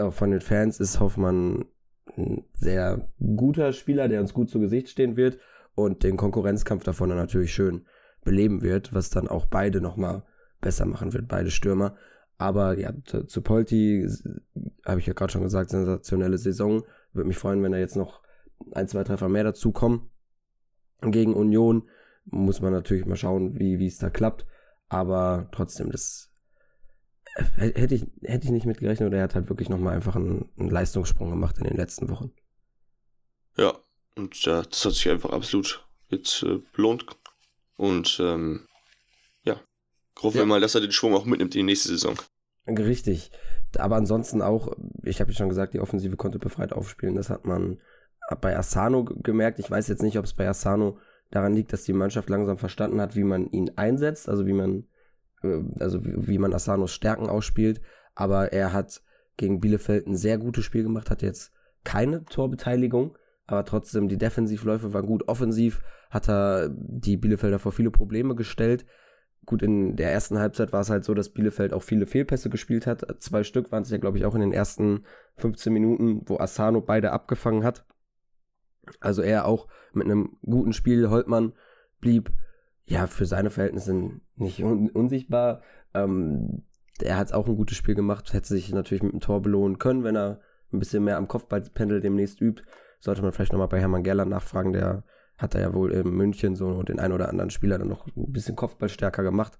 auch 0.00 0.12
von 0.12 0.30
den 0.30 0.40
Fans 0.40 0.80
ist 0.80 1.00
Hoffmann 1.00 1.66
ein 2.16 2.44
sehr 2.54 3.08
guter 3.18 3.72
Spieler, 3.72 4.08
der 4.08 4.20
uns 4.20 4.34
gut 4.34 4.50
zu 4.50 4.60
Gesicht 4.60 4.88
stehen 4.88 5.16
wird 5.16 5.38
und 5.74 6.02
den 6.02 6.16
Konkurrenzkampf 6.16 6.84
davon 6.84 7.08
dann 7.08 7.18
natürlich 7.18 7.52
schön 7.52 7.86
beleben 8.24 8.62
wird, 8.62 8.92
was 8.92 9.10
dann 9.10 9.28
auch 9.28 9.46
beide 9.46 9.80
nochmal 9.80 10.24
besser 10.60 10.86
machen 10.86 11.12
wird, 11.12 11.28
beide 11.28 11.50
Stürmer. 11.50 11.96
Aber 12.38 12.78
ja, 12.78 12.92
zu 13.04 13.42
Polti 13.42 14.08
habe 14.84 15.00
ich 15.00 15.06
ja 15.06 15.12
gerade 15.12 15.32
schon 15.32 15.42
gesagt, 15.42 15.70
sensationelle 15.70 16.38
Saison. 16.38 16.84
Würde 17.12 17.28
mich 17.28 17.38
freuen, 17.38 17.62
wenn 17.62 17.72
da 17.72 17.78
jetzt 17.78 17.96
noch 17.96 18.22
ein, 18.72 18.88
zwei 18.88 19.04
Treffer 19.04 19.28
mehr 19.28 19.44
dazu 19.44 19.72
kommen. 19.72 20.10
Gegen 21.02 21.34
Union 21.34 21.88
muss 22.24 22.60
man 22.60 22.72
natürlich 22.72 23.06
mal 23.06 23.16
schauen, 23.16 23.58
wie 23.58 23.86
es 23.86 23.98
da 23.98 24.10
klappt. 24.10 24.46
Aber 24.88 25.48
trotzdem, 25.52 25.90
das 25.90 26.29
hätte 27.56 27.94
ich, 27.94 28.06
hätte 28.22 28.46
ich 28.46 28.52
nicht 28.52 28.66
mitgerechnet 28.66 29.06
oder 29.06 29.18
er 29.18 29.24
hat 29.24 29.34
halt 29.34 29.48
wirklich 29.48 29.68
nochmal 29.68 29.94
einfach 29.94 30.16
einen, 30.16 30.48
einen, 30.58 30.70
Leistungssprung 30.70 31.30
gemacht 31.30 31.58
in 31.58 31.64
den 31.64 31.76
letzten 31.76 32.08
Wochen. 32.08 32.32
Ja, 33.56 33.74
und 34.16 34.34
ja, 34.44 34.62
das 34.62 34.84
hat 34.84 34.92
sich 34.92 35.08
einfach 35.08 35.30
absolut 35.30 35.86
jetzt 36.08 36.42
äh, 36.42 36.60
belohnt. 36.72 37.06
Und 37.76 38.18
ähm, 38.20 38.66
ja, 39.42 39.60
hoffen 40.20 40.36
ja. 40.36 40.42
wir 40.42 40.46
mal, 40.46 40.60
dass 40.60 40.74
er 40.74 40.80
den 40.80 40.92
Schwung 40.92 41.14
auch 41.14 41.24
mitnimmt 41.24 41.54
in 41.54 41.60
die 41.60 41.72
nächste 41.72 41.88
Saison. 41.88 42.16
Richtig. 42.66 43.30
Aber 43.78 43.96
ansonsten 43.96 44.42
auch, 44.42 44.76
ich 45.02 45.20
habe 45.20 45.30
ja 45.30 45.36
schon 45.36 45.48
gesagt, 45.48 45.74
die 45.74 45.80
Offensive 45.80 46.16
konnte 46.16 46.38
befreit 46.38 46.72
aufspielen. 46.72 47.14
Das 47.14 47.30
hat 47.30 47.44
man 47.44 47.80
bei 48.40 48.56
Asano 48.56 49.04
gemerkt. 49.04 49.58
Ich 49.58 49.70
weiß 49.70 49.88
jetzt 49.88 50.02
nicht, 50.02 50.18
ob 50.18 50.24
es 50.24 50.34
bei 50.34 50.48
Asano 50.48 50.98
daran 51.30 51.54
liegt, 51.54 51.72
dass 51.72 51.84
die 51.84 51.92
Mannschaft 51.92 52.28
langsam 52.28 52.58
verstanden 52.58 53.00
hat, 53.00 53.16
wie 53.16 53.24
man 53.24 53.50
ihn 53.50 53.72
einsetzt, 53.76 54.28
also 54.28 54.46
wie 54.46 54.52
man 54.52 54.80
äh, 54.80 54.82
also 55.78 56.04
wie, 56.04 56.28
wie 56.28 56.38
man 56.38 56.52
Asanos 56.52 56.92
Stärken 56.92 57.28
ausspielt. 57.28 57.80
Aber 58.14 58.52
er 58.52 58.72
hat 58.72 59.02
gegen 59.36 59.60
Bielefeld 59.60 60.06
ein 60.06 60.16
sehr 60.16 60.38
gutes 60.38 60.64
Spiel 60.64 60.82
gemacht, 60.82 61.10
hat 61.10 61.22
jetzt 61.22 61.52
keine 61.84 62.24
Torbeteiligung, 62.26 63.16
aber 63.46 63.64
trotzdem 63.64 64.08
die 64.08 64.18
Defensivläufe 64.18 64.92
waren 64.92 65.06
gut. 65.06 65.28
Offensiv 65.28 65.80
hat 66.10 66.28
er 66.28 66.68
die 66.70 67.16
Bielefelder 67.16 67.58
vor 67.58 67.72
viele 67.72 67.90
Probleme 67.90 68.34
gestellt. 68.34 68.84
Gut, 69.46 69.62
in 69.62 69.96
der 69.96 70.12
ersten 70.12 70.38
Halbzeit 70.38 70.72
war 70.72 70.82
es 70.82 70.90
halt 70.90 71.04
so, 71.04 71.14
dass 71.14 71.30
Bielefeld 71.30 71.72
auch 71.72 71.82
viele 71.82 72.06
Fehlpässe 72.06 72.50
gespielt 72.50 72.86
hat. 72.86 73.06
Zwei 73.22 73.42
Stück 73.42 73.72
waren 73.72 73.82
es 73.82 73.90
ja, 73.90 73.98
glaube 73.98 74.18
ich, 74.18 74.26
auch 74.26 74.34
in 74.34 74.42
den 74.42 74.52
ersten 74.52 75.04
15 75.36 75.72
Minuten, 75.72 76.22
wo 76.26 76.38
Asano 76.38 76.80
beide 76.80 77.12
abgefangen 77.12 77.64
hat. 77.64 77.86
Also 79.00 79.22
er 79.22 79.46
auch 79.46 79.68
mit 79.92 80.04
einem 80.04 80.36
guten 80.42 80.72
Spiel. 80.72 81.08
Holtmann 81.08 81.54
blieb 82.00 82.30
ja, 82.90 83.06
für 83.06 83.24
seine 83.24 83.50
Verhältnisse 83.50 84.10
nicht 84.34 84.64
un 84.64 84.90
unsichtbar. 84.90 85.62
Ähm, 85.94 86.64
er 87.00 87.16
hat 87.16 87.32
auch 87.32 87.46
ein 87.46 87.56
gutes 87.56 87.76
Spiel 87.76 87.94
gemacht, 87.94 88.32
hätte 88.32 88.48
sich 88.48 88.72
natürlich 88.72 89.04
mit 89.04 89.12
dem 89.12 89.20
Tor 89.20 89.40
belohnen 89.40 89.78
können, 89.78 90.02
wenn 90.02 90.16
er 90.16 90.40
ein 90.72 90.80
bisschen 90.80 91.04
mehr 91.04 91.16
am 91.16 91.28
Kopfballpendel 91.28 92.00
demnächst 92.00 92.40
übt. 92.40 92.64
Sollte 92.98 93.22
man 93.22 93.30
vielleicht 93.30 93.52
nochmal 93.52 93.68
bei 93.68 93.80
Hermann 93.80 94.02
Gerland 94.02 94.30
nachfragen, 94.30 94.72
der 94.72 95.04
hat 95.38 95.54
er 95.54 95.60
ja 95.60 95.72
wohl 95.72 95.92
in 95.92 96.10
München 96.10 96.56
so 96.56 96.82
den 96.82 96.98
ein 96.98 97.12
oder 97.12 97.28
anderen 97.28 97.50
Spieler 97.50 97.78
dann 97.78 97.88
noch 97.88 98.06
ein 98.08 98.32
bisschen 98.32 98.56
Kopfballstärker 98.56 99.22
gemacht. 99.22 99.56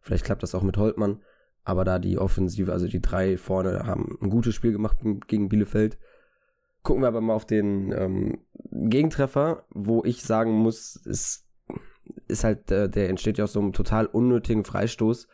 Vielleicht 0.00 0.24
klappt 0.24 0.42
das 0.42 0.54
auch 0.54 0.62
mit 0.62 0.76
Holtmann. 0.76 1.22
Aber 1.62 1.84
da 1.84 2.00
die 2.00 2.18
Offensive, 2.18 2.72
also 2.72 2.88
die 2.88 3.00
drei 3.00 3.38
vorne, 3.38 3.86
haben 3.86 4.18
ein 4.20 4.28
gutes 4.28 4.56
Spiel 4.56 4.72
gemacht 4.72 4.98
gegen 5.28 5.48
Bielefeld. 5.48 5.98
Gucken 6.82 7.04
wir 7.04 7.08
aber 7.08 7.20
mal 7.20 7.34
auf 7.34 7.46
den 7.46 7.92
ähm, 7.92 8.44
Gegentreffer, 8.72 9.64
wo 9.70 10.02
ich 10.04 10.24
sagen 10.24 10.50
muss, 10.50 10.96
ist 10.96 11.46
ist 12.32 12.44
halt, 12.44 12.70
äh, 12.70 12.88
der 12.88 13.08
entsteht 13.08 13.38
ja 13.38 13.44
aus 13.44 13.52
so 13.52 13.60
einem 13.60 13.72
total 13.72 14.06
unnötigen 14.06 14.64
Freistoß, 14.64 15.28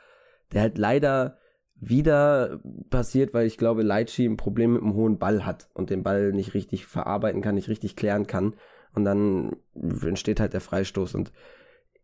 der 0.52 0.62
halt 0.62 0.78
leider 0.78 1.38
wieder 1.80 2.60
passiert, 2.90 3.32
weil 3.34 3.46
ich 3.46 3.56
glaube, 3.56 3.82
Leitchi 3.82 4.24
ein 4.24 4.36
Problem 4.36 4.72
mit 4.72 4.82
einem 4.82 4.94
hohen 4.94 5.18
Ball 5.18 5.46
hat 5.46 5.68
und 5.74 5.90
den 5.90 6.02
Ball 6.02 6.32
nicht 6.32 6.54
richtig 6.54 6.86
verarbeiten 6.86 7.40
kann, 7.40 7.54
nicht 7.54 7.68
richtig 7.68 7.96
klären 7.96 8.26
kann. 8.26 8.54
Und 8.94 9.04
dann 9.04 9.56
entsteht 9.74 10.40
halt 10.40 10.54
der 10.54 10.60
Freistoß. 10.60 11.14
Und 11.14 11.32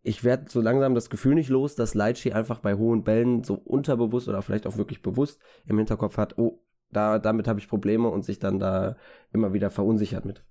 ich 0.03 0.23
werde 0.23 0.45
so 0.49 0.61
langsam 0.61 0.95
das 0.95 1.11
Gefühl 1.11 1.35
nicht 1.35 1.49
los, 1.49 1.75
dass 1.75 1.95
Leitchi 1.95 2.33
einfach 2.33 2.61
bei 2.61 2.75
hohen 2.75 3.03
Bällen 3.03 3.43
so 3.43 3.55
unterbewusst 3.55 4.29
oder 4.29 4.43
vielleicht 4.43 4.67
auch 4.67 4.77
wirklich 4.77 5.03
bewusst 5.03 5.41
im 5.67 5.79
Hinterkopf 5.79 6.19
hat, 6.19 6.39
oh, 6.39 6.61
da, 6.91 7.19
damit 7.19 7.49
habe 7.49 7.59
ich 7.59 7.69
Probleme 7.69 8.09
und 8.09 8.25
sich 8.25 8.39
dann 8.39 8.61
da 8.61 8.97
immer 9.33 9.53
wieder 9.53 9.71
verunsichert 9.71 10.25
mit. 10.25 10.45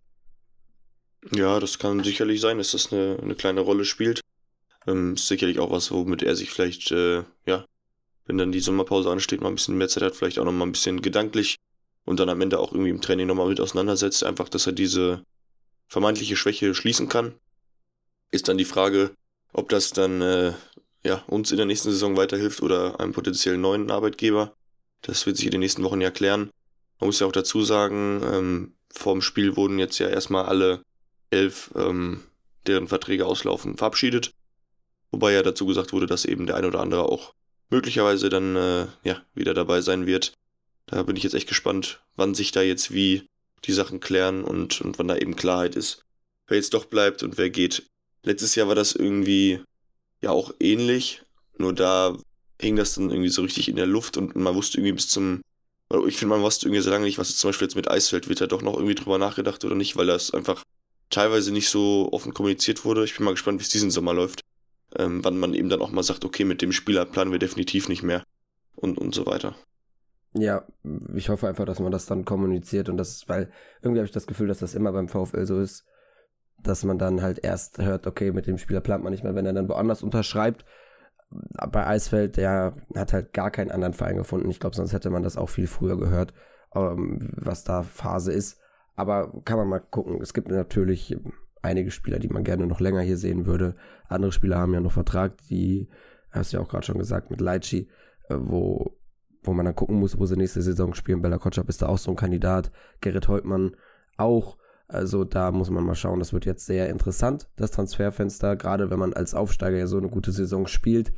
Ja, 1.31 1.59
das 1.59 1.79
kann 1.79 2.03
sicherlich 2.03 2.41
sein, 2.41 2.57
dass 2.57 2.71
das 2.71 2.91
eine, 2.91 3.17
eine 3.21 3.35
kleine 3.35 3.61
Rolle 3.61 3.85
spielt. 3.85 4.19
Ähm, 4.87 5.13
ist 5.13 5.27
sicherlich 5.27 5.59
auch 5.59 5.71
was, 5.71 5.91
womit 5.91 6.23
er 6.23 6.35
sich 6.35 6.49
vielleicht, 6.49 6.91
äh, 6.91 7.23
ja, 7.45 7.65
wenn 8.25 8.37
dann 8.37 8.51
die 8.51 8.59
Sommerpause 8.59 9.09
ansteht, 9.09 9.41
mal 9.41 9.49
ein 9.49 9.55
bisschen 9.55 9.77
mehr 9.77 9.89
Zeit 9.89 10.03
hat, 10.03 10.15
vielleicht 10.15 10.39
auch 10.39 10.45
noch 10.45 10.51
mal 10.51 10.65
ein 10.65 10.71
bisschen 10.71 11.01
gedanklich 11.01 11.57
und 12.05 12.19
dann 12.19 12.29
am 12.29 12.41
Ende 12.41 12.59
auch 12.59 12.71
irgendwie 12.71 12.89
im 12.89 13.01
Training 13.01 13.27
nochmal 13.27 13.49
mit 13.49 13.59
auseinandersetzt, 13.59 14.23
einfach, 14.23 14.49
dass 14.49 14.67
er 14.67 14.73
diese 14.73 15.23
vermeintliche 15.87 16.35
Schwäche 16.35 16.73
schließen 16.73 17.09
kann. 17.09 17.33
Ist 18.31 18.47
dann 18.47 18.57
die 18.57 18.65
Frage, 18.65 19.11
ob 19.53 19.69
das 19.69 19.91
dann 19.91 20.21
äh, 20.21 20.53
ja, 21.03 21.23
uns 21.27 21.51
in 21.51 21.57
der 21.57 21.65
nächsten 21.65 21.91
Saison 21.91 22.17
weiterhilft 22.17 22.61
oder 22.61 22.99
einem 22.99 23.13
potenziellen 23.13 23.61
neuen 23.61 23.91
Arbeitgeber. 23.91 24.55
Das 25.01 25.25
wird 25.25 25.37
sich 25.37 25.45
in 25.45 25.51
den 25.51 25.59
nächsten 25.59 25.83
Wochen 25.83 26.01
ja 26.01 26.11
klären. 26.11 26.49
Man 26.99 27.07
muss 27.07 27.19
ja 27.19 27.27
auch 27.27 27.31
dazu 27.31 27.63
sagen, 27.63 28.21
ähm, 28.23 28.73
vor 28.89 29.13
dem 29.13 29.21
Spiel 29.21 29.55
wurden 29.55 29.79
jetzt 29.79 29.99
ja 29.99 30.07
erstmal 30.07 30.45
alle 30.45 30.81
elf, 31.29 31.71
ähm, 31.75 32.23
deren 32.67 32.87
Verträge 32.87 33.25
auslaufen, 33.25 33.77
verabschiedet. 33.77 34.31
Wobei 35.13 35.31
ja 35.31 35.43
dazu 35.43 35.67
gesagt 35.67 35.93
wurde, 35.93 36.07
dass 36.07 36.25
eben 36.25 36.47
der 36.47 36.55
ein 36.55 36.65
oder 36.65 36.79
andere 36.79 37.03
auch 37.03 37.35
möglicherweise 37.69 38.29
dann 38.29 38.55
äh, 38.55 38.87
ja, 39.03 39.21
wieder 39.35 39.53
dabei 39.53 39.79
sein 39.81 40.07
wird. 40.07 40.33
Da 40.87 41.03
bin 41.03 41.15
ich 41.15 41.21
jetzt 41.21 41.35
echt 41.35 41.47
gespannt, 41.47 42.01
wann 42.15 42.33
sich 42.33 42.51
da 42.51 42.63
jetzt 42.63 42.91
wie 42.95 43.27
die 43.65 43.73
Sachen 43.73 43.99
klären 43.99 44.43
und, 44.43 44.81
und 44.81 44.97
wann 44.97 45.07
da 45.07 45.15
eben 45.15 45.35
Klarheit 45.35 45.75
ist, 45.75 46.03
wer 46.47 46.57
jetzt 46.57 46.73
doch 46.73 46.85
bleibt 46.85 47.21
und 47.21 47.37
wer 47.37 47.51
geht. 47.51 47.83
Letztes 48.23 48.55
Jahr 48.55 48.67
war 48.67 48.73
das 48.73 48.95
irgendwie 48.95 49.61
ja 50.19 50.31
auch 50.31 50.51
ähnlich, 50.59 51.21
nur 51.59 51.73
da 51.73 52.17
hing 52.59 52.75
das 52.75 52.95
dann 52.95 53.11
irgendwie 53.11 53.29
so 53.29 53.43
richtig 53.43 53.69
in 53.69 53.75
der 53.75 53.85
Luft 53.85 54.17
und 54.17 54.35
man 54.35 54.55
wusste 54.55 54.79
irgendwie 54.79 54.93
bis 54.93 55.09
zum, 55.09 55.41
ich 56.07 56.17
finde, 56.17 56.33
man 56.33 56.41
wusste 56.41 56.65
irgendwie 56.65 56.81
so 56.81 56.89
lange 56.89 57.05
nicht, 57.05 57.19
was 57.19 57.29
jetzt 57.29 57.39
zum 57.39 57.49
Beispiel 57.49 57.67
jetzt 57.67 57.75
mit 57.75 57.87
Eisfeld 57.87 58.29
wird 58.29 58.41
da 58.41 58.47
doch 58.47 58.63
noch 58.63 58.73
irgendwie 58.73 58.95
drüber 58.95 59.19
nachgedacht 59.19 59.63
oder 59.63 59.75
nicht, 59.75 59.95
weil 59.95 60.07
das 60.07 60.31
einfach 60.31 60.63
teilweise 61.11 61.51
nicht 61.51 61.69
so 61.69 62.09
offen 62.11 62.33
kommuniziert 62.33 62.83
wurde. 62.83 63.03
Ich 63.03 63.15
bin 63.15 63.25
mal 63.25 63.31
gespannt, 63.31 63.59
wie 63.59 63.63
es 63.63 63.69
diesen 63.69 63.91
Sommer 63.91 64.15
läuft. 64.15 64.41
Ähm, 64.97 65.23
wann 65.23 65.37
man 65.37 65.53
eben 65.53 65.69
dann 65.69 65.81
auch 65.81 65.91
mal 65.91 66.03
sagt, 66.03 66.25
okay, 66.25 66.45
mit 66.45 66.61
dem 66.61 66.71
Spieler 66.71 67.05
planen 67.05 67.31
wir 67.31 67.39
definitiv 67.39 67.89
nicht 67.89 68.03
mehr 68.03 68.23
und, 68.75 68.97
und 68.97 69.15
so 69.15 69.25
weiter. 69.25 69.55
Ja, 70.35 70.65
ich 71.13 71.29
hoffe 71.29 71.47
einfach, 71.47 71.65
dass 71.65 71.79
man 71.79 71.91
das 71.91 72.07
dann 72.07 72.25
kommuniziert 72.25 72.89
und 72.89 72.97
das, 72.97 73.27
weil 73.27 73.51
irgendwie 73.81 73.99
habe 73.99 74.07
ich 74.07 74.13
das 74.13 74.25
Gefühl, 74.25 74.47
dass 74.47 74.59
das 74.59 74.73
immer 74.73 74.91
beim 74.91 75.07
VfL 75.07 75.45
so 75.45 75.59
ist, 75.59 75.85
dass 76.63 76.83
man 76.83 76.97
dann 76.97 77.21
halt 77.21 77.43
erst 77.43 77.77
hört, 77.77 78.07
okay, 78.07 78.31
mit 78.31 78.47
dem 78.47 78.57
Spieler 78.57 78.81
plant 78.81 79.03
man 79.03 79.11
nicht 79.11 79.23
mehr, 79.23 79.35
wenn 79.35 79.45
er 79.45 79.53
dann 79.53 79.69
woanders 79.69 80.01
unterschreibt. 80.01 80.65
Bei 81.29 81.85
Eisfeld, 81.85 82.37
der 82.37 82.75
hat 82.95 83.13
halt 83.13 83.33
gar 83.33 83.51
keinen 83.51 83.71
anderen 83.71 83.93
Verein 83.93 84.17
gefunden. 84.17 84.49
Ich 84.49 84.59
glaube, 84.59 84.75
sonst 84.75 84.93
hätte 84.93 85.09
man 85.09 85.23
das 85.23 85.37
auch 85.37 85.49
viel 85.49 85.67
früher 85.67 85.97
gehört, 85.97 86.33
ähm, 86.75 87.31
was 87.35 87.63
da 87.63 87.83
Phase 87.83 88.31
ist. 88.31 88.59
Aber 88.95 89.41
kann 89.43 89.57
man 89.57 89.67
mal 89.67 89.79
gucken. 89.79 90.21
Es 90.21 90.33
gibt 90.33 90.49
natürlich 90.49 91.15
einige 91.63 91.91
Spieler, 91.91 92.19
die 92.19 92.27
man 92.27 92.43
gerne 92.43 92.67
noch 92.67 92.79
länger 92.79 93.01
hier 93.01 93.17
sehen 93.17 93.45
würde. 93.45 93.75
Andere 94.13 94.31
Spieler 94.31 94.57
haben 94.57 94.73
ja 94.73 94.79
noch 94.79 94.91
Vertrag, 94.91 95.37
die, 95.49 95.87
hast 96.31 96.53
du 96.53 96.57
ja 96.57 96.63
auch 96.63 96.69
gerade 96.69 96.85
schon 96.85 96.97
gesagt, 96.97 97.31
mit 97.31 97.41
Leitschi, 97.41 97.89
äh, 98.29 98.35
wo 98.37 98.97
wo 99.43 99.53
man 99.53 99.65
dann 99.65 99.75
gucken 99.75 99.99
muss, 99.99 100.17
wo 100.17 100.25
sie 100.25 100.37
nächste 100.37 100.61
Saison 100.61 100.93
spielen. 100.93 101.21
Bella 101.21 101.37
Kotschap 101.37 101.69
ist 101.69 101.81
da 101.81 101.87
auch 101.87 101.97
so 101.97 102.11
ein 102.11 102.17
Kandidat. 102.17 102.71
Gerrit 103.01 103.27
Holtmann 103.27 103.75
auch. 104.17 104.57
Also 104.87 105.23
da 105.23 105.51
muss 105.51 105.69
man 105.69 105.83
mal 105.83 105.95
schauen. 105.95 106.19
Das 106.19 106.33
wird 106.33 106.45
jetzt 106.45 106.65
sehr 106.65 106.89
interessant, 106.89 107.49
das 107.55 107.71
Transferfenster. 107.71 108.55
Gerade 108.55 108.89
wenn 108.89 108.99
man 108.99 109.13
als 109.13 109.33
Aufsteiger 109.33 109.77
ja 109.77 109.87
so 109.87 109.97
eine 109.97 110.09
gute 110.09 110.31
Saison 110.31 110.67
spielt, 110.67 111.13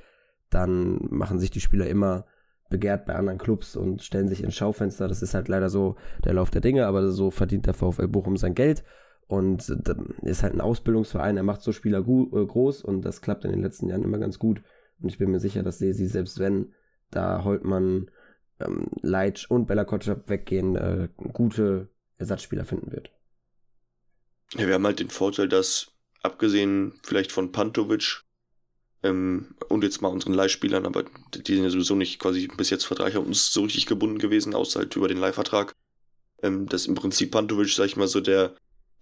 dann 0.50 1.00
machen 1.10 1.40
sich 1.40 1.52
die 1.52 1.62
Spieler 1.62 1.88
immer 1.88 2.26
begehrt 2.70 3.06
bei 3.06 3.16
anderen 3.16 3.38
Clubs 3.38 3.76
und 3.76 4.02
stellen 4.02 4.28
sich 4.28 4.44
ins 4.44 4.56
Schaufenster. 4.56 5.08
Das 5.08 5.22
ist 5.22 5.34
halt 5.34 5.48
leider 5.48 5.70
so 5.70 5.96
der 6.24 6.34
Lauf 6.34 6.50
der 6.50 6.62
Dinge, 6.62 6.88
aber 6.88 7.12
so 7.12 7.32
verdient 7.32 7.68
der 7.68 7.74
VfL 7.74 8.08
Bochum 8.08 8.38
sein 8.38 8.56
Geld. 8.56 8.84
Und 9.28 9.68
ist 10.22 10.44
halt 10.44 10.54
ein 10.54 10.62
Ausbildungsverein, 10.62 11.38
er 11.38 11.44
macht 11.44 11.62
so 11.62 11.72
Spieler 11.72 12.00
äh, 12.00 12.46
groß 12.46 12.84
und 12.84 13.02
das 13.02 13.22
klappt 13.22 13.44
in 13.46 13.52
den 13.52 13.64
letzten 13.64 13.90
Jahren 13.90 14.04
immer 14.04 14.20
ganz 14.20 14.38
gut. 14.38 14.62
Und 15.02 15.10
ich 15.10 15.18
bin 15.18 15.32
mir 15.32 15.40
sicher, 15.40 15.64
dass 15.64 15.80
sie, 15.80 15.94
selbst 15.94 16.40
wenn 16.40 16.74
da 17.10 17.44
Holtmann 17.44 18.12
ähm, 18.60 18.88
Leitsch 19.02 19.50
und 19.50 19.66
Bella 19.66 19.84
Kotschap 19.84 20.30
weggehen, 20.30 20.76
äh, 20.76 21.10
gute 21.34 21.90
Ersatzspieler 22.18 22.66
finden 22.66 22.92
wird. 22.92 23.12
Ja, 24.54 24.68
wir 24.68 24.76
haben 24.76 24.86
halt 24.86 25.00
den 25.00 25.10
Vorteil, 25.10 25.50
dass 25.50 25.92
abgesehen 26.22 26.94
vielleicht 27.04 27.32
von 27.32 27.52
Pantovic 27.52 28.24
ähm, 29.04 29.56
und 29.70 29.84
jetzt 29.84 30.02
mal 30.02 30.10
unseren 30.10 30.34
Leihspielern, 30.34 30.86
aber 30.86 31.06
die 31.34 31.56
sind 31.56 31.64
ja 31.64 31.70
sowieso 31.70 31.96
nicht 31.96 32.20
quasi 32.20 32.48
bis 32.48 32.70
jetzt 32.70 32.86
Vertrag 32.86 33.16
uns 33.16 33.52
so 33.52 33.64
richtig 33.64 33.86
gebunden 33.86 34.18
gewesen, 34.18 34.56
außer 34.56 34.82
halt 34.82 34.96
über 34.96 35.08
den 35.08 35.18
Leihvertrag, 35.18 35.74
ähm, 36.42 36.68
dass 36.68 36.88
im 36.88 36.96
Prinzip 36.96 37.32
Pantovic, 37.32 37.70
sag 37.70 37.86
ich 37.86 37.98
mal 37.98 38.08
so, 38.08 38.22
der, 38.22 38.56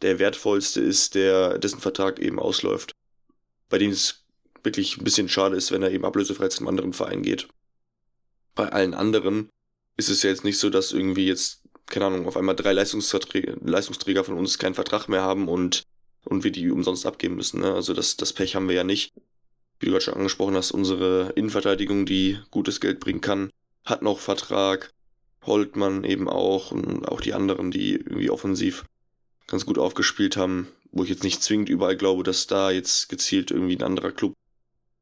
der 0.03 0.19
wertvollste 0.19 0.81
ist, 0.81 1.15
der, 1.15 1.57
dessen 1.57 1.79
Vertrag 1.79 2.19
eben 2.19 2.39
ausläuft. 2.39 2.91
Bei 3.69 3.77
dem 3.77 3.91
es 3.91 4.23
wirklich 4.63 4.97
ein 4.97 5.03
bisschen 5.03 5.29
schade 5.29 5.55
ist, 5.55 5.71
wenn 5.71 5.83
er 5.83 5.91
eben 5.91 6.05
ablösefrei 6.05 6.47
zu 6.49 6.59
einem 6.59 6.69
anderen 6.69 6.93
Verein 6.93 7.23
geht 7.23 7.47
bei 8.55 8.69
allen 8.69 8.93
anderen 8.93 9.49
ist 9.97 10.09
es 10.09 10.23
ja 10.23 10.29
jetzt 10.29 10.43
nicht 10.43 10.57
so, 10.57 10.69
dass 10.69 10.91
irgendwie 10.91 11.27
jetzt, 11.27 11.61
keine 11.87 12.05
Ahnung, 12.05 12.27
auf 12.27 12.37
einmal 12.37 12.55
drei 12.55 12.73
Leistungsträger, 12.73 13.55
Leistungsträger 13.61 14.23
von 14.23 14.37
uns 14.37 14.57
keinen 14.57 14.75
Vertrag 14.75 15.07
mehr 15.07 15.21
haben 15.21 15.47
und, 15.47 15.83
und 16.25 16.43
wir 16.43 16.51
die 16.51 16.71
umsonst 16.71 17.05
abgeben 17.05 17.35
müssen. 17.35 17.61
Ne? 17.61 17.73
Also 17.73 17.93
das, 17.93 18.17
das 18.17 18.33
Pech 18.33 18.55
haben 18.55 18.67
wir 18.67 18.75
ja 18.75 18.83
nicht. 18.83 19.13
Wie 19.79 19.87
du 19.87 19.91
gerade 19.91 20.05
schon 20.05 20.13
angesprochen 20.15 20.55
hast, 20.55 20.71
unsere 20.71 21.33
Innenverteidigung, 21.35 22.05
die 22.05 22.39
gutes 22.51 22.79
Geld 22.79 22.99
bringen 22.99 23.21
kann, 23.21 23.51
hat 23.85 24.01
noch 24.01 24.19
Vertrag. 24.19 24.91
Holtmann 25.45 26.05
eben 26.05 26.29
auch 26.29 26.71
und 26.71 27.05
auch 27.05 27.19
die 27.19 27.33
anderen, 27.33 27.69
die 27.69 27.95
irgendwie 27.95 28.29
offensiv 28.29 28.85
ganz 29.47 29.65
gut 29.65 29.77
aufgespielt 29.77 30.37
haben, 30.37 30.67
wo 30.91 31.03
ich 31.03 31.09
jetzt 31.09 31.23
nicht 31.23 31.43
zwingend 31.43 31.69
überall 31.69 31.97
glaube, 31.97 32.23
dass 32.23 32.47
da 32.47 32.71
jetzt 32.71 33.09
gezielt 33.09 33.51
irgendwie 33.51 33.75
ein 33.75 33.83
anderer 33.83 34.11
Club 34.11 34.33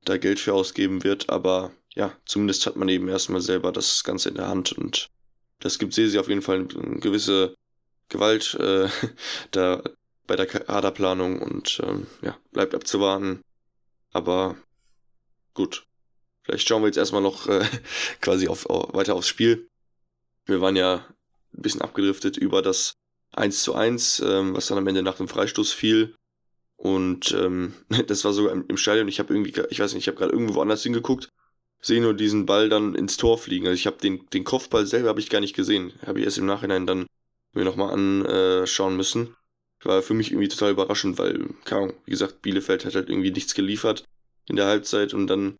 da 0.03 0.17
Geld 0.17 0.39
für 0.39 0.53
ausgeben 0.53 1.03
wird, 1.03 1.29
aber 1.29 1.71
ja, 1.93 2.15
zumindest 2.25 2.65
hat 2.65 2.75
man 2.75 2.89
eben 2.89 3.07
erstmal 3.07 3.41
selber 3.41 3.71
das 3.71 4.03
Ganze 4.03 4.29
in 4.29 4.35
der 4.35 4.47
Hand 4.47 4.71
und 4.71 5.09
das 5.59 5.77
gibt 5.77 5.93
Sesi 5.93 6.17
auf 6.17 6.27
jeden 6.27 6.41
Fall 6.41 6.67
eine 6.75 6.99
gewisse 6.99 7.55
Gewalt 8.09 8.55
äh, 8.55 8.89
da 9.51 9.83
bei 10.27 10.35
der 10.35 10.45
Kaderplanung 10.45 11.41
und 11.41 11.81
ähm, 11.83 12.07
ja, 12.21 12.37
bleibt 12.51 12.75
abzuwarten. 12.75 13.41
Aber 14.11 14.57
gut. 15.53 15.85
Vielleicht 16.43 16.67
schauen 16.67 16.81
wir 16.81 16.87
jetzt 16.87 16.97
erstmal 16.97 17.21
noch 17.21 17.47
äh, 17.47 17.65
quasi 18.21 18.47
auf, 18.47 18.65
auf, 18.65 18.93
weiter 18.93 19.15
aufs 19.15 19.27
Spiel. 19.27 19.69
Wir 20.45 20.61
waren 20.61 20.75
ja 20.75 21.05
ein 21.53 21.61
bisschen 21.61 21.81
abgedriftet 21.81 22.37
über 22.37 22.61
das 22.61 22.93
1 23.33 23.63
zu 23.63 23.75
1, 23.75 24.21
ähm, 24.25 24.55
was 24.55 24.67
dann 24.67 24.77
am 24.77 24.87
Ende 24.87 25.03
nach 25.03 25.17
dem 25.17 25.27
Freistoß 25.27 25.71
fiel. 25.71 26.15
Und 26.77 27.31
ähm, 27.33 27.73
das 28.07 28.25
war 28.25 28.33
sogar 28.33 28.53
im, 28.53 28.65
im 28.67 28.77
Stadion. 28.77 29.07
Ich 29.07 29.19
habe 29.19 29.33
irgendwie, 29.33 29.53
ich 29.69 29.79
weiß 29.79 29.93
nicht, 29.93 30.03
ich 30.03 30.07
habe 30.07 30.17
gerade 30.17 30.33
irgendwo 30.33 30.55
woanders 30.55 30.83
hingeguckt 30.83 31.29
sehe 31.81 32.01
nur 32.01 32.13
diesen 32.13 32.45
Ball 32.45 32.69
dann 32.69 32.95
ins 32.95 33.17
Tor 33.17 33.37
fliegen. 33.37 33.65
Also 33.67 33.75
ich 33.75 33.87
habe 33.87 33.97
den, 33.97 34.27
den 34.29 34.43
Kopfball 34.43 34.85
selber 34.85 35.09
habe 35.09 35.19
ich 35.19 35.29
gar 35.29 35.41
nicht 35.41 35.55
gesehen. 35.55 35.93
Habe 36.05 36.19
ich 36.19 36.25
erst 36.25 36.37
im 36.37 36.45
Nachhinein 36.45 36.85
dann 36.85 37.07
mir 37.53 37.65
nochmal 37.65 37.93
anschauen 37.93 38.95
müssen. 38.95 39.35
War 39.83 40.03
für 40.03 40.13
mich 40.13 40.31
irgendwie 40.31 40.47
total 40.47 40.71
überraschend, 40.71 41.17
weil, 41.17 41.49
keine 41.65 41.81
Ahnung, 41.81 41.95
wie 42.05 42.11
gesagt, 42.11 42.43
Bielefeld 42.43 42.85
hat 42.85 42.93
halt 42.93 43.09
irgendwie 43.09 43.31
nichts 43.31 43.55
geliefert 43.55 44.05
in 44.47 44.55
der 44.55 44.67
Halbzeit 44.67 45.13
und 45.15 45.25
dann 45.25 45.55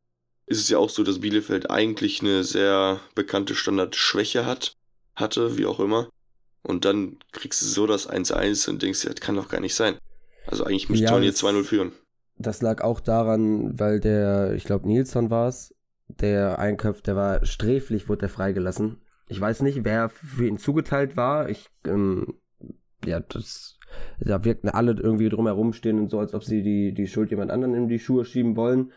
ist 0.45 0.59
es 0.59 0.69
ja 0.69 0.77
auch 0.77 0.91
so, 0.91 1.03
dass 1.03 1.21
Bielefeld 1.21 1.71
eigentlich 1.71 2.21
eine 2.21 2.43
sehr 2.43 2.99
bekannte 3.15 3.55
Standardschwäche 3.55 4.45
hat, 4.45 4.73
hatte, 5.15 5.57
wie 5.57 5.65
auch 5.65 5.79
immer. 5.79 6.07
Und 6.63 6.85
dann 6.85 7.17
kriegst 7.31 7.61
du 7.61 7.65
so 7.65 7.87
das 7.87 8.09
1-1 8.09 8.69
und 8.69 8.81
denkst, 8.81 9.03
das 9.03 9.15
kann 9.15 9.35
doch 9.35 9.49
gar 9.49 9.61
nicht 9.61 9.75
sein. 9.75 9.95
Also 10.47 10.63
eigentlich 10.63 10.89
müsste 10.89 11.05
ja, 11.05 11.19
hier 11.19 11.33
2-0 11.33 11.63
führen. 11.63 11.91
Das 12.37 12.61
lag 12.61 12.81
auch 12.81 12.99
daran, 12.99 13.79
weil 13.79 13.99
der, 13.99 14.53
ich 14.53 14.63
glaube, 14.63 14.87
Nilsson 14.87 15.29
war 15.29 15.47
es, 15.47 15.75
der 16.07 16.59
einköpft, 16.59 17.07
der 17.07 17.15
war 17.15 17.45
sträflich, 17.45 18.09
wurde 18.09 18.25
er 18.25 18.29
freigelassen. 18.29 19.01
Ich 19.27 19.39
weiß 19.39 19.61
nicht, 19.61 19.85
wer 19.85 20.09
für 20.09 20.45
ihn 20.45 20.57
zugeteilt 20.57 21.15
war. 21.15 21.49
Ich, 21.49 21.69
ähm, 21.85 22.35
ja, 23.05 23.19
das, 23.19 23.79
da 24.19 24.43
wirkten 24.43 24.69
alle 24.69 24.93
irgendwie 24.93 25.29
drumherum 25.29 25.73
stehen 25.73 25.99
und 25.99 26.09
so, 26.09 26.19
als 26.19 26.33
ob 26.33 26.43
sie 26.43 26.63
die, 26.63 26.93
die 26.93 27.07
Schuld 27.07 27.31
jemand 27.31 27.51
anderen 27.51 27.73
in 27.75 27.87
die 27.87 27.99
Schuhe 27.99 28.25
schieben 28.25 28.55
wollen. 28.55 28.91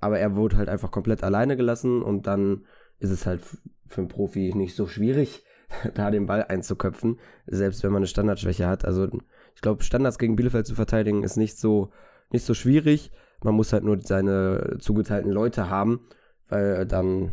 Aber 0.00 0.18
er 0.18 0.36
wurde 0.36 0.56
halt 0.56 0.68
einfach 0.68 0.90
komplett 0.90 1.22
alleine 1.22 1.56
gelassen 1.56 2.02
und 2.02 2.26
dann 2.26 2.66
ist 2.98 3.10
es 3.10 3.26
halt 3.26 3.42
für 3.86 4.00
einen 4.00 4.08
Profi 4.08 4.52
nicht 4.54 4.74
so 4.74 4.86
schwierig, 4.86 5.44
da 5.94 6.10
den 6.10 6.26
Ball 6.26 6.44
einzuköpfen, 6.44 7.18
selbst 7.46 7.82
wenn 7.82 7.92
man 7.92 8.00
eine 8.00 8.06
Standardschwäche 8.06 8.66
hat. 8.66 8.84
Also 8.84 9.08
ich 9.54 9.60
glaube, 9.60 9.82
Standards 9.82 10.18
gegen 10.18 10.36
Bielefeld 10.36 10.66
zu 10.66 10.74
verteidigen 10.74 11.22
ist 11.22 11.36
nicht 11.36 11.58
so, 11.58 11.90
nicht 12.30 12.44
so 12.44 12.54
schwierig. 12.54 13.10
Man 13.42 13.54
muss 13.54 13.72
halt 13.72 13.84
nur 13.84 14.00
seine 14.00 14.76
zugeteilten 14.78 15.32
Leute 15.32 15.68
haben, 15.68 16.00
weil 16.48 16.86
dann, 16.86 17.32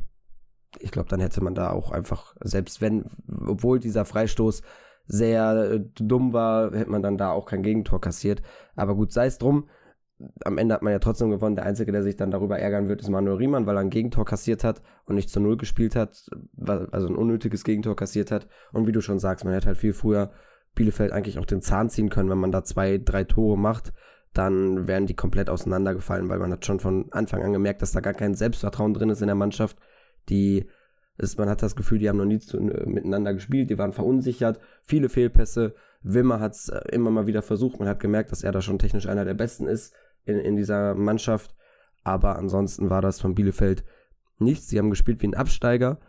ich 0.79 0.91
glaube, 0.91 1.09
dann 1.09 1.19
hätte 1.19 1.43
man 1.43 1.55
da 1.55 1.71
auch 1.71 1.91
einfach, 1.91 2.35
selbst 2.41 2.81
wenn, 2.81 3.05
obwohl 3.47 3.79
dieser 3.79 4.05
Freistoß 4.05 4.61
sehr 5.05 5.71
äh, 5.71 5.79
dumm 5.95 6.33
war, 6.33 6.71
hätte 6.71 6.91
man 6.91 7.01
dann 7.01 7.17
da 7.17 7.31
auch 7.31 7.45
kein 7.45 7.63
Gegentor 7.63 7.99
kassiert. 7.99 8.41
Aber 8.75 8.95
gut, 8.95 9.11
sei 9.11 9.25
es 9.25 9.39
drum. 9.39 9.67
Am 10.43 10.57
Ende 10.57 10.73
hat 10.75 10.81
man 10.81 10.91
ja 10.91 10.99
trotzdem 10.99 11.29
gewonnen. 11.29 11.55
Der 11.55 11.65
Einzige, 11.65 11.91
der 11.91 12.03
sich 12.03 12.15
dann 12.15 12.31
darüber 12.31 12.59
ärgern 12.59 12.89
wird, 12.89 13.01
ist 13.01 13.09
Manuel 13.09 13.37
Riemann, 13.37 13.65
weil 13.65 13.77
er 13.77 13.81
ein 13.81 13.89
Gegentor 13.89 14.25
kassiert 14.25 14.63
hat 14.63 14.81
und 15.05 15.15
nicht 15.15 15.29
zu 15.29 15.39
Null 15.39 15.57
gespielt 15.57 15.95
hat, 15.95 16.29
also 16.65 17.07
ein 17.07 17.15
unnötiges 17.15 17.63
Gegentor 17.63 17.95
kassiert 17.95 18.31
hat. 18.31 18.47
Und 18.73 18.87
wie 18.87 18.91
du 18.91 19.01
schon 19.01 19.19
sagst, 19.19 19.45
man 19.45 19.53
hätte 19.53 19.67
halt 19.67 19.77
viel 19.77 19.93
früher 19.93 20.31
Bielefeld 20.75 21.11
eigentlich 21.11 21.39
auch 21.39 21.45
den 21.45 21.61
Zahn 21.61 21.89
ziehen 21.89 22.09
können, 22.09 22.29
wenn 22.29 22.37
man 22.37 22.51
da 22.51 22.63
zwei, 22.63 22.97
drei 22.97 23.23
Tore 23.23 23.57
macht 23.57 23.93
dann 24.33 24.87
wären 24.87 25.07
die 25.07 25.15
komplett 25.15 25.49
auseinandergefallen, 25.49 26.29
weil 26.29 26.39
man 26.39 26.51
hat 26.51 26.65
schon 26.65 26.79
von 26.79 27.11
Anfang 27.11 27.43
an 27.43 27.53
gemerkt, 27.53 27.81
dass 27.81 27.91
da 27.91 27.99
gar 27.99 28.13
kein 28.13 28.35
Selbstvertrauen 28.35 28.93
drin 28.93 29.09
ist 29.09 29.21
in 29.21 29.27
der 29.27 29.35
Mannschaft. 29.35 29.77
Die 30.29 30.67
Es, 31.17 31.37
man 31.37 31.49
hat 31.49 31.63
das 31.63 31.75
Gefühl, 31.75 31.99
die 31.99 32.07
haben 32.07 32.17
noch 32.17 32.25
nie 32.25 32.39
zu, 32.39 32.57
äh, 32.57 32.85
miteinander 32.85 33.33
gespielt, 33.33 33.69
die 33.69 33.77
waren 33.77 33.91
verunsichert, 33.91 34.59
viele 34.83 35.09
Fehlpässe. 35.09 35.73
Wimmer 36.01 36.39
hat 36.39 36.53
es 36.53 36.69
äh, 36.69 36.79
immer 36.91 37.09
mal 37.09 37.27
wieder 37.27 37.41
versucht. 37.41 37.79
Man 37.79 37.89
hat 37.89 37.99
gemerkt, 37.99 38.31
dass 38.31 38.43
er 38.43 38.51
da 38.51 38.61
schon 38.61 38.79
technisch 38.79 39.07
einer 39.07 39.25
der 39.25 39.33
Besten 39.33 39.67
ist 39.67 39.93
in, 40.29 40.39
in 40.39 40.55
dieser 40.55 40.95
Mannschaft. 40.95 41.55
Aber 42.03 42.37
ansonsten 42.37 42.89
war 42.89 43.01
das 43.01 43.19
von 43.19 43.35
Bielefeld 43.35 43.83
nichts. 44.39 44.69
Sie 44.69 44.77
haben 44.77 44.89
gespielt 44.89 45.21
wie 45.21 45.27
ein 45.27 45.35
Absteiger. 45.35 45.99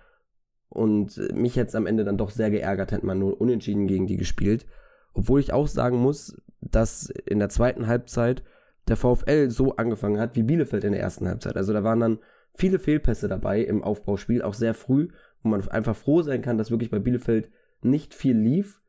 Und 0.69 1.21
mich 1.35 1.57
jetzt 1.57 1.75
am 1.75 1.87
Ende 1.87 2.05
dann 2.05 2.17
doch 2.17 2.31
sehr 2.31 2.51
geärgert, 2.51 2.93
hätte 2.93 3.07
man 3.07 3.19
nur 3.19 3.41
unentschieden 3.41 3.89
gegen 3.89 4.07
die 4.07 4.17
gespielt. 4.17 4.67
Obwohl 5.15 5.41
ich 5.41 5.53
auch 5.53 5.67
sagen 5.67 5.97
muss, 5.97 6.41
dass 6.61 7.11
in 7.27 7.41
der 7.41 7.49
zweiten 7.49 7.89
Halbzeit 7.89 8.45
der 8.87 8.97
VfL 8.97 9.51
so 9.51 9.77
angefangen 9.77 10.21
hat 10.21 10.37
wie 10.37 10.43
Bielefeld 10.43 10.85
in 10.85 10.93
der 10.93 11.01
ersten 11.01 11.27
Halbzeit. 11.27 11.57
Also 11.57 11.73
da 11.73 11.83
waren 11.83 12.01
dann 12.01 12.19
viele 12.55 12.79
Fehlpässe 12.79 13.29
dabei 13.29 13.63
im 13.63 13.83
Aufbauspiel, 13.83 14.43
auch 14.43 14.55
sehr 14.55 14.75
früh, 14.75 15.09
wo 15.43 15.49
man 15.49 15.67
einfach 15.69 15.97
froh 15.97 16.23
sein 16.23 16.43
kann, 16.43 16.59
dass 16.59 16.71
wirklich 16.71 16.91
bei 16.91 16.99
Bielefeld 16.99 17.51
nicht 17.83 18.15
viel 18.15 18.37
lief 18.37 18.81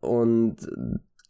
und 0.00 0.56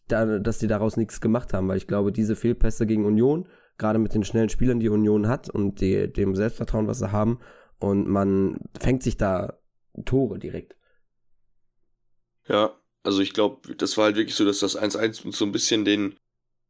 da, 0.08 0.38
dass 0.38 0.58
die 0.58 0.68
daraus 0.68 0.96
nichts 0.96 1.20
gemacht 1.20 1.52
haben, 1.52 1.68
weil 1.68 1.76
ich 1.76 1.86
glaube, 1.86 2.12
diese 2.12 2.36
Fehlpässe 2.36 2.86
gegen 2.86 3.04
Union, 3.04 3.48
gerade 3.78 3.98
mit 3.98 4.14
den 4.14 4.24
schnellen 4.24 4.48
Spielern, 4.48 4.80
die 4.80 4.88
Union 4.88 5.28
hat 5.28 5.50
und 5.50 5.80
die, 5.80 6.12
dem 6.12 6.34
Selbstvertrauen, 6.34 6.86
was 6.86 6.98
sie 6.98 7.12
haben, 7.12 7.40
und 7.78 8.08
man 8.08 8.58
fängt 8.78 9.02
sich 9.02 9.16
da 9.16 9.58
Tore 10.04 10.38
direkt. 10.38 10.76
Ja, 12.48 12.74
also 13.02 13.20
ich 13.20 13.32
glaube, 13.32 13.74
das 13.76 13.96
war 13.96 14.04
halt 14.04 14.16
wirklich 14.16 14.34
so, 14.34 14.44
dass 14.44 14.60
das 14.60 14.78
1-1 14.78 15.32
so 15.32 15.44
ein 15.44 15.52
bisschen 15.52 15.84
den, 15.84 16.16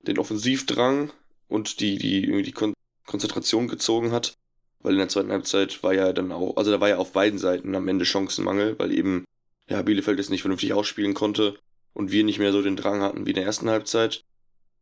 den 0.01 0.19
Offensivdrang 0.19 1.13
und 1.49 1.81
die, 1.81 1.99
die, 1.99 2.25
irgendwie 2.25 2.43
die 2.43 2.53
Kon 2.53 2.75
Konzentration 3.07 3.69
gezogen 3.69 4.11
hat. 4.11 4.35
Weil 4.81 4.95
in 4.95 4.99
der 4.99 5.09
zweiten 5.09 5.31
Halbzeit 5.31 5.83
war 5.85 5.95
ja 5.95 6.13
dann 6.13 6.33
auch, 6.33 6.57
also 6.57 6.73
da 6.73 6.81
war 6.81 6.89
ja 6.89 6.99
auf 6.99 7.13
beiden 7.13 7.39
Seiten 7.39 7.75
am 7.77 7.87
Ende 7.87 8.05
Chancenmangel, 8.05 8.77
weil 8.79 8.93
eben, 8.93 9.25
ja, 9.69 9.81
Bielefeld 9.83 10.19
es 10.19 10.29
nicht 10.29 10.43
vernünftig 10.43 10.73
ausspielen 10.73 11.15
konnte 11.15 11.57
und 11.97 12.13
wir 12.13 12.25
nicht 12.25 12.39
mehr 12.39 12.53
so 12.53 12.61
den 12.61 12.77
Drang 12.77 13.01
hatten 13.01 13.25
wie 13.25 13.31
in 13.31 13.37
der 13.37 13.47
ersten 13.47 13.71
Halbzeit. 13.71 14.23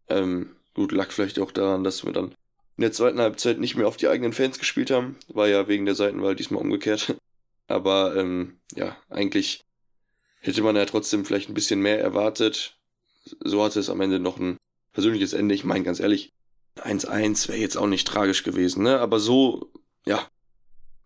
Ähm, 0.08 0.56
gut, 0.74 0.90
lag 0.90 1.12
vielleicht 1.12 1.38
auch 1.38 1.52
daran, 1.52 1.84
dass 1.84 2.04
wir 2.04 2.12
dann 2.12 2.34
in 2.76 2.82
der 2.82 2.90
zweiten 2.90 3.20
Halbzeit 3.20 3.60
nicht 3.60 3.76
mehr 3.76 3.86
auf 3.86 3.96
die 3.96 4.08
eigenen 4.08 4.32
Fans 4.32 4.58
gespielt 4.58 4.90
haben. 4.90 5.16
War 5.28 5.46
ja 5.46 5.68
wegen 5.68 5.86
der 5.86 5.94
Seitenwahl 5.94 6.34
diesmal 6.34 6.60
umgekehrt. 6.60 7.14
Aber 7.68 8.16
ähm, 8.16 8.58
ja, 8.74 8.96
eigentlich 9.10 9.60
hätte 10.40 10.62
man 10.62 10.74
ja 10.74 10.84
trotzdem 10.86 11.24
vielleicht 11.24 11.48
ein 11.48 11.54
bisschen 11.54 11.80
mehr 11.80 12.00
erwartet. 12.00 12.76
So 13.40 13.62
hatte 13.62 13.78
es 13.78 13.90
am 13.90 14.00
Ende 14.00 14.18
noch 14.18 14.38
ein 14.38 14.56
persönliches 14.92 15.34
Ende. 15.34 15.54
Ich 15.54 15.64
meine, 15.64 15.84
ganz 15.84 16.00
ehrlich, 16.00 16.32
1-1 16.78 17.46
wäre 17.46 17.58
jetzt 17.58 17.76
auch 17.76 17.86
nicht 17.86 18.08
tragisch 18.08 18.42
gewesen, 18.42 18.82
ne? 18.82 18.98
Aber 18.98 19.20
so, 19.20 19.70
ja, 20.04 20.28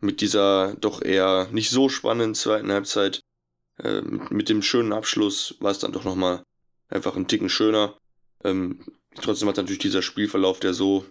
mit 0.01 0.23
dieser 0.23 0.75
doch 0.81 1.03
eher 1.03 1.49
nicht 1.53 1.69
so 1.69 1.91
spannenden 1.91 2.35
zweiten 2.35 2.73
Halbzeit, 2.73 3.21
äh, 3.83 4.01
mit, 4.03 4.31
mit, 4.31 4.49
dem 4.49 4.63
schönen 4.63 4.93
Abschluss 4.93 5.57
war 5.61 5.71
es 5.71 5.79
dann 5.79 5.93
doch 5.93 6.05
nochmal 6.05 6.43
einfach 6.89 7.17
ein 7.17 7.29
Ticken 7.29 7.49
schöner. 7.49 7.97
Ähm, 8.45 8.85
trotzdem 9.15 9.49
hat 9.49 9.57
natürlich 9.57 9.79
dieser 9.79 10.03
Spielverlauf, 10.03 10.61
der 10.61 10.75
so 10.75 11.05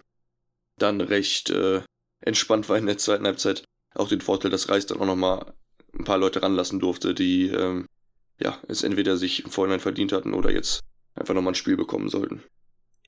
dann 0.78 1.00
recht 1.00 1.50
äh, 1.50 1.82
entspannt 2.20 2.68
war 2.68 2.78
in 2.78 2.86
der 2.86 2.98
zweiten 2.98 3.26
Halbzeit, 3.26 3.64
auch 3.94 4.08
den 4.08 4.20
Vorteil, 4.20 4.50
dass 4.50 4.68
Reis 4.68 4.86
dann 4.86 5.00
auch 5.00 5.06
nochmal 5.06 5.52
ein 5.98 6.04
paar 6.04 6.18
Leute 6.18 6.42
ranlassen 6.42 6.80
durfte, 6.80 7.14
die 7.14 7.48
ähm, 7.48 7.86
ja 8.40 8.58
es 8.68 8.82
entweder 8.82 9.16
sich 9.16 9.44
im 9.44 9.50
Vorhinein 9.50 9.80
verdient 9.80 10.12
hatten 10.12 10.34
oder 10.34 10.50
jetzt 10.50 10.80
einfach 11.14 11.34
nochmal 11.34 11.52
ein 11.52 11.56
Spiel 11.56 11.76
bekommen 11.76 12.08
sollten. 12.08 12.42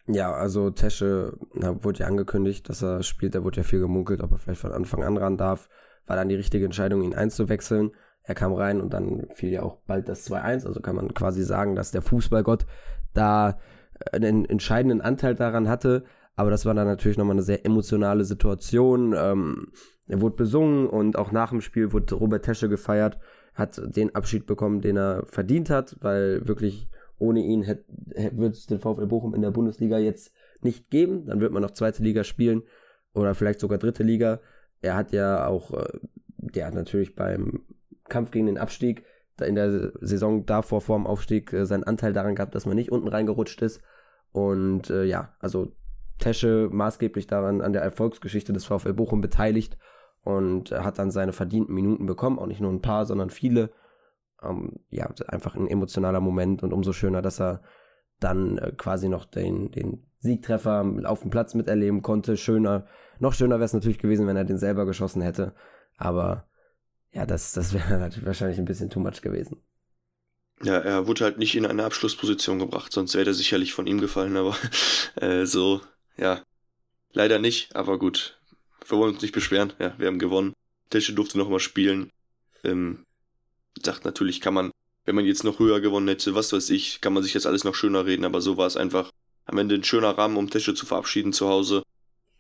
Ja, 0.07 0.33
also 0.33 0.71
Tesche 0.71 1.39
na, 1.55 1.83
wurde 1.85 2.01
ja 2.01 2.07
angekündigt, 2.07 2.69
dass 2.69 2.83
er 2.83 3.03
spielt. 3.03 3.35
Da 3.35 3.45
wurde 3.45 3.59
ja 3.59 3.63
viel 3.63 3.81
gemunkelt, 3.81 4.23
ob 4.23 4.33
er 4.33 4.39
vielleicht 4.39 4.61
von 4.61 4.73
Anfang 4.73 5.05
an 5.05 5.17
ran 5.17 5.37
darf. 5.37 5.69
War 6.07 6.17
dann 6.17 6.29
die 6.29 6.35
richtige 6.35 6.65
Entscheidung, 6.65 7.03
ihn 7.03 7.15
einzuwechseln. 7.15 7.93
Er 8.23 8.35
kam 8.35 8.53
rein 8.53 8.81
und 8.81 8.93
dann 8.93 9.27
fiel 9.35 9.51
ja 9.51 9.63
auch 9.63 9.79
bald 9.87 10.09
das 10.09 10.31
2-1. 10.31 10.67
Also 10.67 10.81
kann 10.81 10.97
man 10.97 11.15
quasi 11.15 11.43
sagen, 11.43 11.75
dass 11.75 11.91
der 11.91 12.03
Fußballgott 12.03 12.67
da 13.13 13.59
einen 14.13 14.45
entscheidenden 14.45 15.01
Anteil 15.01 15.35
daran 15.35 15.69
hatte. 15.69 16.05
Aber 16.37 16.51
das 16.51 16.65
war 16.65 16.75
dann 16.75 16.87
natürlich 16.87 17.19
nochmal 17.19 17.35
eine 17.35 17.43
sehr 17.43 17.67
emotionale 17.67 18.25
Situation. 18.25 19.15
Ähm, 19.17 19.73
er 20.07 20.21
wurde 20.21 20.37
besungen 20.37 20.87
und 20.89 21.17
auch 21.17 21.33
nach 21.33 21.51
dem 21.51 21.61
Spiel 21.61 21.93
wurde 21.93 22.15
Robert 22.15 22.45
Tesche 22.45 22.69
gefeiert, 22.69 23.19
hat 23.55 23.81
den 23.95 24.15
Abschied 24.15 24.47
bekommen, 24.47 24.81
den 24.81 24.97
er 24.97 25.25
verdient 25.27 25.71
hat, 25.71 25.97
weil 26.01 26.47
wirklich 26.47 26.89
ohne 27.19 27.41
ihn 27.41 27.67
wird 27.67 28.55
es 28.55 28.67
den 28.67 28.79
VfL 28.79 29.07
Bochum 29.07 29.35
in 29.35 29.43
der 29.43 29.51
Bundesliga 29.51 29.99
jetzt 29.99 30.33
nicht 30.63 30.91
geben. 30.91 31.27
Dann 31.27 31.41
wird 31.41 31.53
man 31.53 31.63
noch 31.63 31.73
zweite 31.73 32.03
Liga 32.03 32.25
spielen 32.25 32.63
oder 33.13 33.35
vielleicht 33.35 33.61
sogar 33.61 33.79
dritte 33.79 34.03
Liga. 34.03 34.41
Er 34.81 34.97
hat 34.97 35.13
ja 35.13 35.47
auch, 35.47 35.73
äh, 35.75 35.99
der 36.39 36.67
hat 36.67 36.75
natürlich 36.75 37.15
beim 37.15 37.67
Kampf 38.11 38.31
gegen 38.31 38.47
den 38.47 38.59
Abstieg 38.59 39.05
in 39.41 39.55
der 39.55 39.93
Saison 40.01 40.45
davor 40.45 40.83
vor 40.83 40.99
dem 40.99 41.07
Aufstieg 41.07 41.53
äh, 41.53 41.65
seinen 41.65 41.85
Anteil 41.85 42.13
daran 42.13 42.35
gehabt, 42.35 42.55
dass 42.55 42.67
man 42.67 42.77
nicht 42.77 42.93
unten 42.93 43.09
reingerutscht 43.09 43.63
ist. 43.63 43.81
Und 44.33 44.91
äh, 44.91 45.05
ja, 45.05 45.35
also 45.41 45.73
Tesche 46.19 46.69
maßgeblich 46.71 47.27
daran 47.27 47.63
an 47.63 47.73
der 47.73 47.83
Erfolgsgeschichte 47.83 48.53
des 48.53 48.67
VfL 48.67 48.93
Bochum 48.93 49.21
beteiligt 49.23 49.79
und 50.23 50.71
hat 50.73 50.99
dann 50.99 51.11
seine 51.11 51.33
verdienten 51.33 51.75
Minuten 51.75 52.07
bekommen, 52.07 52.39
auch 52.39 52.47
nicht 52.47 52.61
nur 52.61 52.71
ein 52.71 52.83
paar, 52.83 53.07
sondern 53.07 53.31
viele. 53.31 53.71
Ähm, 54.43 54.81
ja, 54.91 55.11
einfach 55.29 55.57
ein 55.57 55.67
emotionaler 55.67 56.21
Moment 56.21 56.63
und 56.63 56.73
umso 56.73 56.93
schöner, 56.93 57.23
dass 57.23 57.41
er 57.41 57.63
dann 58.21 58.59
äh, 58.59 58.73
quasi 58.77 59.09
noch 59.09 59.25
den, 59.25 59.71
den 59.71 60.07
Siegtreffer 60.19 60.85
auf 61.05 61.23
dem 61.23 61.31
Platz 61.31 61.55
miterleben 61.55 62.03
konnte. 62.03 62.37
Schöner, 62.37 62.87
noch 63.19 63.33
schöner 63.33 63.57
wäre 63.57 63.65
es 63.65 63.73
natürlich 63.73 63.99
gewesen, 63.99 64.27
wenn 64.27 64.37
er 64.37 64.45
den 64.45 64.59
selber 64.59 64.85
geschossen 64.85 65.23
hätte. 65.23 65.55
Aber 65.97 66.45
ja, 67.13 67.27
das, 67.27 67.53
das 67.53 67.73
wäre 67.73 67.99
natürlich 67.99 68.27
wahrscheinlich 68.27 68.59
ein 68.59 68.65
bisschen 68.65 68.91
too 68.91 69.01
much 69.01 69.23
gewesen. 69.23 69.57
Ja, 70.63 70.79
er 70.79 71.07
wurde 71.07 71.25
halt 71.25 71.39
nicht 71.39 71.55
in 71.55 71.65
eine 71.65 71.85
Abschlussposition 71.85 72.59
gebracht, 72.59 72.93
sonst 72.93 73.15
wäre 73.15 73.31
er 73.31 73.35
sicherlich 73.35 73.73
von 73.73 73.87
ihm 73.87 74.01
gefallen, 74.01 74.37
aber 74.37 74.57
äh, 75.17 75.47
so, 75.47 75.81
ja, 76.17 76.43
leider 77.13 77.39
nicht, 77.39 77.75
aber 77.75 77.99
gut. 77.99 78.39
Wir 78.87 78.99
wollen 78.99 79.15
uns 79.15 79.23
nicht 79.23 79.33
beschweren, 79.33 79.73
ja, 79.79 79.95
wir 79.99 80.07
haben 80.07 80.19
gewonnen. 80.19 80.55
Tesche 80.91 81.15
durfte 81.15 81.39
nochmal 81.39 81.61
spielen. 81.61 82.11
Ähm, 82.65 83.07
sagt 83.83 84.05
natürlich, 84.05 84.41
kann 84.41 84.53
man, 84.53 84.73
wenn 85.05 85.15
man 85.15 85.25
jetzt 85.25 85.45
noch 85.45 85.61
höher 85.61 85.81
gewonnen 85.81 86.09
hätte, 86.09 86.35
was 86.35 86.53
weiß 86.53 86.71
ich, 86.71 87.01
kann 87.01 87.13
man 87.13 87.23
sich 87.23 87.33
jetzt 87.33 87.47
alles 87.47 87.65
noch 87.65 87.75
schöner 87.75 88.05
reden, 88.05 88.25
aber 88.25 88.41
so 88.41 88.57
war 88.57 88.67
es 88.67 88.77
einfach 88.77 89.11
am 89.47 89.59
Ende 89.59 89.77
ein 89.77 89.85
schöner 89.85 90.19
Rahmen, 90.19 90.37
um 90.37 90.51
Tesche 90.51 90.75
zu 90.75 90.87
verabschieden 90.87 91.33
zu 91.33 91.49
Hause. 91.49 91.85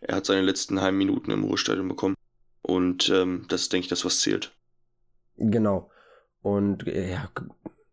Er 0.00 0.16
hat 0.16 0.26
seine 0.26 0.42
letzten 0.42 0.80
Heimminuten 0.80 1.33
im 1.33 1.44
Ruhestadion 1.44 1.88
bekommen. 1.88 2.16
Und 2.62 3.09
ähm, 3.09 3.46
das 3.48 3.62
ist, 3.62 3.72
denke 3.72 3.85
ich, 3.85 3.88
das, 3.88 4.04
was 4.04 4.20
zählt. 4.20 4.52
Genau. 5.40 5.90
Und 6.42 6.85
ja, 6.87 7.29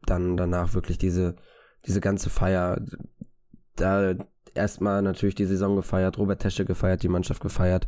dann 0.06 0.38
danach 0.38 0.74
wirklich 0.74 0.98
diese, 0.98 1.36
diese 1.86 2.02
ganze 2.02 2.30
Feier. 2.30 2.82
Da 3.76 4.16
erstmal 4.54 5.02
natürlich 5.02 5.36
die 5.36 5.46
Saison 5.46 5.76
gefeiert, 5.76 6.18
Robert 6.18 6.42
Tesche 6.42 6.66
gefeiert, 6.66 7.04
die 7.04 7.10
Mannschaft 7.10 7.42
gefeiert. 7.42 7.88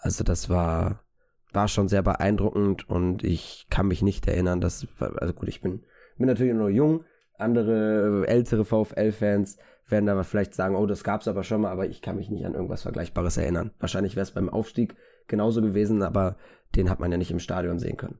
Also 0.00 0.24
das 0.24 0.48
war, 0.50 1.04
war 1.52 1.68
schon 1.68 1.88
sehr 1.88 2.02
beeindruckend 2.02 2.88
und 2.88 3.24
ich 3.24 3.66
kann 3.70 3.88
mich 3.88 4.02
nicht 4.02 4.26
erinnern, 4.26 4.60
dass, 4.60 4.86
also 4.98 5.34
gut, 5.34 5.48
ich 5.48 5.60
bin, 5.60 5.84
bin 6.16 6.26
natürlich 6.26 6.54
noch 6.54 6.68
jung, 6.68 7.04
andere 7.36 8.26
ältere 8.26 8.64
VfL-Fans 8.64 9.58
werden 9.86 10.06
da 10.06 10.22
vielleicht 10.22 10.54
sagen, 10.54 10.76
oh, 10.76 10.86
das 10.86 11.04
gab's 11.04 11.28
aber 11.28 11.42
schon 11.42 11.62
mal, 11.62 11.70
aber 11.70 11.86
ich 11.86 12.02
kann 12.02 12.16
mich 12.16 12.30
nicht 12.30 12.44
an 12.44 12.54
irgendwas 12.54 12.82
Vergleichbares 12.82 13.36
erinnern. 13.36 13.72
Wahrscheinlich 13.78 14.16
wäre 14.16 14.24
es 14.24 14.32
beim 14.32 14.48
Aufstieg 14.48 14.96
genauso 15.28 15.62
gewesen, 15.62 16.02
aber 16.02 16.36
den 16.76 16.90
hat 16.90 17.00
man 17.00 17.10
ja 17.10 17.18
nicht 17.18 17.30
im 17.30 17.38
Stadion 17.38 17.78
sehen 17.78 17.96
können. 17.96 18.18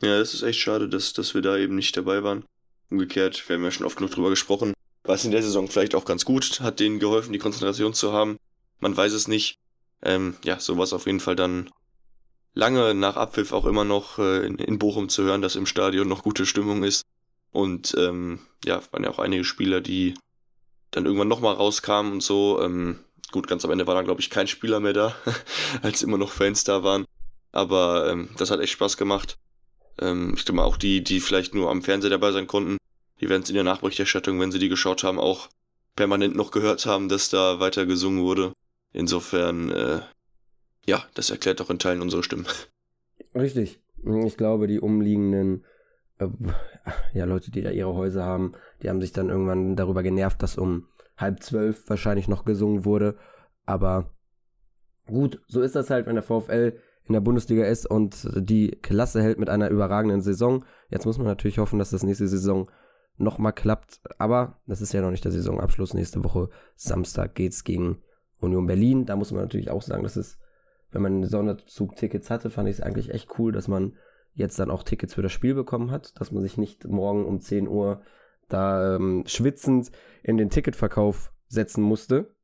Ja, 0.00 0.18
das 0.18 0.34
ist 0.34 0.42
echt 0.42 0.60
schade, 0.60 0.88
dass, 0.88 1.12
dass 1.12 1.34
wir 1.34 1.42
da 1.42 1.56
eben 1.56 1.74
nicht 1.74 1.96
dabei 1.96 2.22
waren. 2.22 2.44
Umgekehrt, 2.90 3.48
wir 3.48 3.56
haben 3.56 3.64
ja 3.64 3.70
schon 3.70 3.86
oft 3.86 3.96
genug 3.96 4.12
drüber 4.12 4.30
gesprochen, 4.30 4.72
war 5.02 5.14
es 5.14 5.24
in 5.24 5.30
der 5.30 5.42
Saison 5.42 5.68
vielleicht 5.68 5.94
auch 5.94 6.04
ganz 6.04 6.24
gut, 6.24 6.60
hat 6.60 6.80
denen 6.80 6.98
geholfen, 6.98 7.32
die 7.32 7.38
Konzentration 7.38 7.94
zu 7.94 8.12
haben. 8.12 8.38
Man 8.78 8.96
weiß 8.96 9.12
es 9.12 9.26
nicht. 9.26 9.56
Ähm, 10.02 10.36
ja, 10.44 10.60
so 10.60 10.76
war 10.76 10.84
es 10.84 10.92
auf 10.92 11.06
jeden 11.06 11.20
Fall 11.20 11.34
dann 11.34 11.70
lange 12.54 12.94
nach 12.94 13.16
Abpfiff 13.16 13.52
auch 13.52 13.66
immer 13.66 13.84
noch 13.84 14.18
äh, 14.18 14.46
in, 14.46 14.58
in, 14.58 14.78
Bochum 14.78 15.08
zu 15.08 15.24
hören, 15.24 15.42
dass 15.42 15.56
im 15.56 15.66
Stadion 15.66 16.08
noch 16.08 16.22
gute 16.22 16.46
Stimmung 16.46 16.84
ist. 16.84 17.02
Und 17.50 17.94
ähm, 17.98 18.40
ja, 18.64 18.80
waren 18.92 19.04
ja 19.04 19.10
auch 19.10 19.18
einige 19.18 19.44
Spieler, 19.44 19.80
die 19.80 20.14
dann 20.90 21.06
irgendwann 21.06 21.28
nochmal 21.28 21.54
rauskamen 21.54 22.12
und 22.12 22.22
so. 22.22 22.60
Ähm, 22.62 23.00
gut, 23.32 23.46
ganz 23.46 23.64
am 23.64 23.70
Ende 23.70 23.86
war 23.86 23.94
dann, 23.94 24.04
glaube 24.04 24.20
ich, 24.20 24.30
kein 24.30 24.46
Spieler 24.46 24.80
mehr 24.80 24.92
da, 24.92 25.16
als 25.82 26.02
immer 26.02 26.18
noch 26.18 26.30
Fans 26.30 26.64
da 26.64 26.82
waren. 26.82 27.04
Aber 27.50 28.10
ähm, 28.10 28.28
das 28.36 28.50
hat 28.50 28.60
echt 28.60 28.72
Spaß 28.72 28.96
gemacht. 28.96 29.38
Ähm, 30.00 30.34
ich 30.36 30.44
glaube 30.44 30.62
auch 30.62 30.76
die, 30.76 31.02
die 31.02 31.20
vielleicht 31.20 31.54
nur 31.54 31.70
am 31.70 31.82
Fernseher 31.82 32.10
dabei 32.10 32.32
sein 32.32 32.46
konnten, 32.46 32.78
die 33.20 33.28
werden 33.28 33.42
es 33.42 33.48
in 33.48 33.54
der 33.54 33.64
Nachberichterstattung, 33.64 34.40
wenn 34.40 34.52
sie 34.52 34.58
die 34.58 34.68
geschaut 34.68 35.02
haben, 35.02 35.18
auch 35.18 35.48
permanent 35.96 36.36
noch 36.36 36.50
gehört 36.50 36.86
haben, 36.86 37.08
dass 37.08 37.30
da 37.30 37.60
weiter 37.60 37.86
gesungen 37.86 38.22
wurde. 38.22 38.52
Insofern, 38.92 39.70
äh, 39.70 40.00
ja, 40.86 41.04
das 41.14 41.30
erklärt 41.30 41.60
auch 41.60 41.70
in 41.70 41.78
Teilen 41.78 42.00
unsere 42.00 42.22
Stimmen. 42.22 42.46
Richtig. 43.34 43.80
Ich 44.24 44.36
glaube, 44.36 44.68
die 44.68 44.80
umliegenden 44.80 45.64
äh, 46.18 46.28
ja, 47.14 47.24
Leute, 47.24 47.50
die 47.50 47.62
da 47.62 47.70
ihre 47.70 47.94
Häuser 47.94 48.24
haben, 48.24 48.52
die 48.82 48.88
haben 48.88 49.00
sich 49.00 49.12
dann 49.12 49.28
irgendwann 49.28 49.76
darüber 49.76 50.02
genervt, 50.02 50.42
dass 50.42 50.56
um 50.56 50.86
halb 51.16 51.42
zwölf 51.42 51.88
wahrscheinlich 51.88 52.28
noch 52.28 52.44
gesungen 52.44 52.84
wurde. 52.84 53.16
Aber 53.66 54.10
gut, 55.06 55.40
so 55.48 55.60
ist 55.60 55.74
das 55.74 55.90
halt, 55.90 56.06
wenn 56.06 56.14
der 56.14 56.22
VfL 56.22 56.78
in 57.08 57.14
der 57.14 57.20
Bundesliga 57.20 57.64
ist 57.64 57.86
und 57.86 58.28
die 58.36 58.70
Klasse 58.82 59.22
hält 59.22 59.38
mit 59.38 59.48
einer 59.48 59.70
überragenden 59.70 60.20
Saison. 60.20 60.64
Jetzt 60.90 61.06
muss 61.06 61.18
man 61.18 61.26
natürlich 61.26 61.58
hoffen, 61.58 61.78
dass 61.78 61.90
das 61.90 62.02
nächste 62.02 62.28
Saison 62.28 62.70
nochmal 63.16 63.52
klappt. 63.52 64.00
Aber 64.18 64.60
das 64.66 64.80
ist 64.80 64.92
ja 64.92 65.00
noch 65.00 65.10
nicht 65.10 65.24
der 65.24 65.32
Saisonabschluss. 65.32 65.94
Nächste 65.94 66.22
Woche 66.24 66.50
Samstag 66.76 67.34
geht's 67.34 67.64
gegen 67.64 68.02
Union 68.40 68.66
Berlin. 68.66 69.06
Da 69.06 69.16
muss 69.16 69.32
man 69.32 69.42
natürlich 69.42 69.70
auch 69.70 69.82
sagen, 69.82 70.02
dass 70.02 70.16
es, 70.16 70.38
wenn 70.90 71.02
man 71.02 71.24
Sonderzug-Tickets 71.24 72.30
hatte, 72.30 72.50
fand 72.50 72.68
ich 72.68 72.76
es 72.76 72.82
eigentlich 72.82 73.10
echt 73.10 73.38
cool, 73.38 73.52
dass 73.52 73.68
man 73.68 73.96
jetzt 74.34 74.58
dann 74.58 74.70
auch 74.70 74.84
Tickets 74.84 75.14
für 75.14 75.22
das 75.22 75.32
Spiel 75.32 75.54
bekommen 75.54 75.90
hat, 75.90 76.18
dass 76.20 76.30
man 76.30 76.42
sich 76.42 76.56
nicht 76.56 76.86
morgen 76.86 77.26
um 77.26 77.40
10 77.40 77.68
Uhr 77.68 78.02
da 78.48 78.94
ähm, 78.94 79.24
schwitzend 79.26 79.90
in 80.22 80.36
den 80.36 80.50
Ticketverkauf 80.50 81.32
setzen 81.48 81.82
musste. 81.82 82.34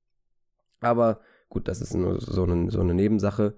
Aber 0.81 1.21
gut, 1.49 1.69
das 1.69 1.81
ist 1.81 1.95
nur 1.95 2.21
so 2.21 2.43
eine, 2.43 2.71
so 2.71 2.81
eine 2.81 2.95
Nebensache. 2.95 3.57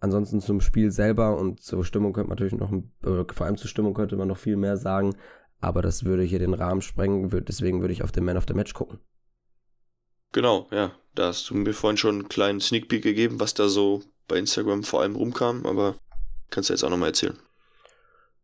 Ansonsten 0.00 0.40
zum 0.40 0.60
Spiel 0.60 0.90
selber 0.90 1.36
und 1.38 1.62
zur 1.62 1.84
Stimmung 1.84 2.12
könnte 2.12 2.28
man 2.28 2.36
natürlich 2.36 2.58
noch, 2.58 2.72
äh, 2.72 3.24
vor 3.32 3.46
allem 3.46 3.56
zur 3.56 3.68
Stimmung 3.68 3.94
könnte 3.94 4.16
man 4.16 4.28
noch 4.28 4.36
viel 4.36 4.56
mehr 4.56 4.76
sagen, 4.76 5.16
aber 5.60 5.82
das 5.82 6.04
würde 6.04 6.22
hier 6.22 6.38
den 6.38 6.54
Rahmen 6.54 6.82
sprengen, 6.82 7.30
deswegen 7.44 7.80
würde 7.80 7.92
ich 7.92 8.02
auf 8.02 8.12
den 8.12 8.24
Man 8.24 8.36
of 8.36 8.44
the 8.46 8.54
Match 8.54 8.74
gucken. 8.74 8.98
Genau, 10.32 10.68
ja. 10.70 10.92
Da 11.14 11.28
hast 11.28 11.48
du 11.48 11.54
mir 11.54 11.72
vorhin 11.72 11.96
schon 11.96 12.16
einen 12.16 12.28
kleinen 12.28 12.60
Sneak 12.60 12.88
Peek 12.88 13.02
gegeben, 13.02 13.40
was 13.40 13.54
da 13.54 13.68
so 13.68 14.02
bei 14.28 14.36
Instagram 14.36 14.82
vor 14.82 15.00
allem 15.00 15.16
rumkam, 15.16 15.64
aber 15.64 15.94
kannst 16.50 16.68
du 16.68 16.74
jetzt 16.74 16.84
auch 16.84 16.90
nochmal 16.90 17.08
erzählen. 17.08 17.38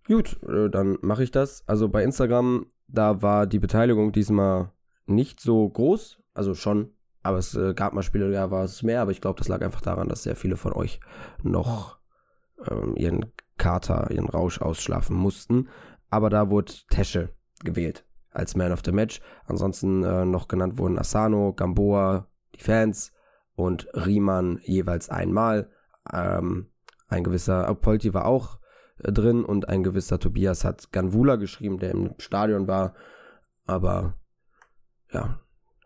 Gut, 0.07 0.39
äh, 0.49 0.71
dann 0.71 0.97
mache 1.03 1.23
ich 1.23 1.31
das. 1.31 1.63
Also 1.69 1.89
bei 1.89 2.03
Instagram, 2.03 2.67
da 2.89 3.21
war 3.21 3.47
die 3.47 3.59
Beteiligung 3.59 4.13
diesmal 4.13 4.73
nicht 5.05 5.41
so 5.41 5.69
groß, 5.69 6.19
also 6.33 6.55
schon, 6.55 6.93
aber 7.23 7.39
es 7.39 7.55
äh, 7.55 7.75
gab 7.75 7.93
mal 7.93 8.03
Spiele, 8.03 8.31
da 8.31 8.51
war 8.51 8.65
es 8.65 8.83
mehr, 8.83 9.03
aber 9.03 9.11
ich 9.11 9.21
glaube, 9.21 9.39
das 9.39 9.49
lag 9.49 9.63
einfach 9.63 9.81
daran, 9.81 10.09
dass 10.09 10.25
sehr 10.25 10.37
viele 10.37 10.57
von 10.57 10.73
euch 10.73 11.01
noch 11.43 11.99
ähm, 12.69 12.97
ihren 12.97 13.33
Kater, 13.59 14.11
ihren 14.11 14.29
Rausch 14.29 14.61
ausschlafen 14.61 15.17
mussten. 15.17 15.69
Aber 16.11 16.31
da 16.31 16.51
wurde 16.51 16.73
Tesche 16.91 17.31
gewählt 17.63 18.05
als 18.31 18.57
Man 18.57 18.73
of 18.73 18.83
the 18.85 18.93
Match. 18.93 19.21
Ansonsten 19.47 20.03
äh, 20.03 20.25
noch 20.25 20.49
genannt 20.49 20.79
wurden 20.79 20.99
Asano, 20.99 21.53
Gamboa, 21.53 22.29
die 22.55 22.63
Fans 22.63 23.13
und 23.55 23.89
Riemann 23.95 24.61
jeweils 24.65 25.09
einmal. 25.09 25.71
Ähm, 26.13 26.71
ein 27.09 27.25
gewisser 27.25 27.73
Polti 27.75 28.15
war 28.15 28.27
auch 28.27 28.59
äh, 28.99 29.13
drin 29.13 29.45
und 29.45 29.69
ein 29.69 29.83
gewisser 29.83 30.19
Tobias 30.19 30.65
hat 30.65 30.93
Ganvula 30.93 31.37
geschrieben, 31.37 31.79
der 31.79 31.93
im 31.93 32.15
Stadion 32.19 32.67
war. 32.67 32.95
Aber 33.67 34.15
ja, 35.13 35.42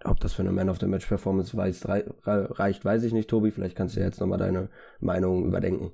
ob 0.08 0.20
das 0.20 0.34
für 0.34 0.42
eine 0.42 0.52
Man 0.52 0.68
of 0.68 0.78
the 0.80 0.86
Match 0.86 1.06
Performance 1.06 1.56
weiß, 1.56 1.88
rei 1.88 2.04
reicht, 2.24 2.84
weiß 2.84 3.02
ich 3.02 3.12
nicht, 3.12 3.28
Tobi. 3.28 3.50
Vielleicht 3.50 3.76
kannst 3.76 3.96
du 3.96 4.00
jetzt 4.00 4.20
nochmal 4.20 4.38
deine 4.38 4.68
Meinung 5.00 5.46
überdenken. 5.46 5.92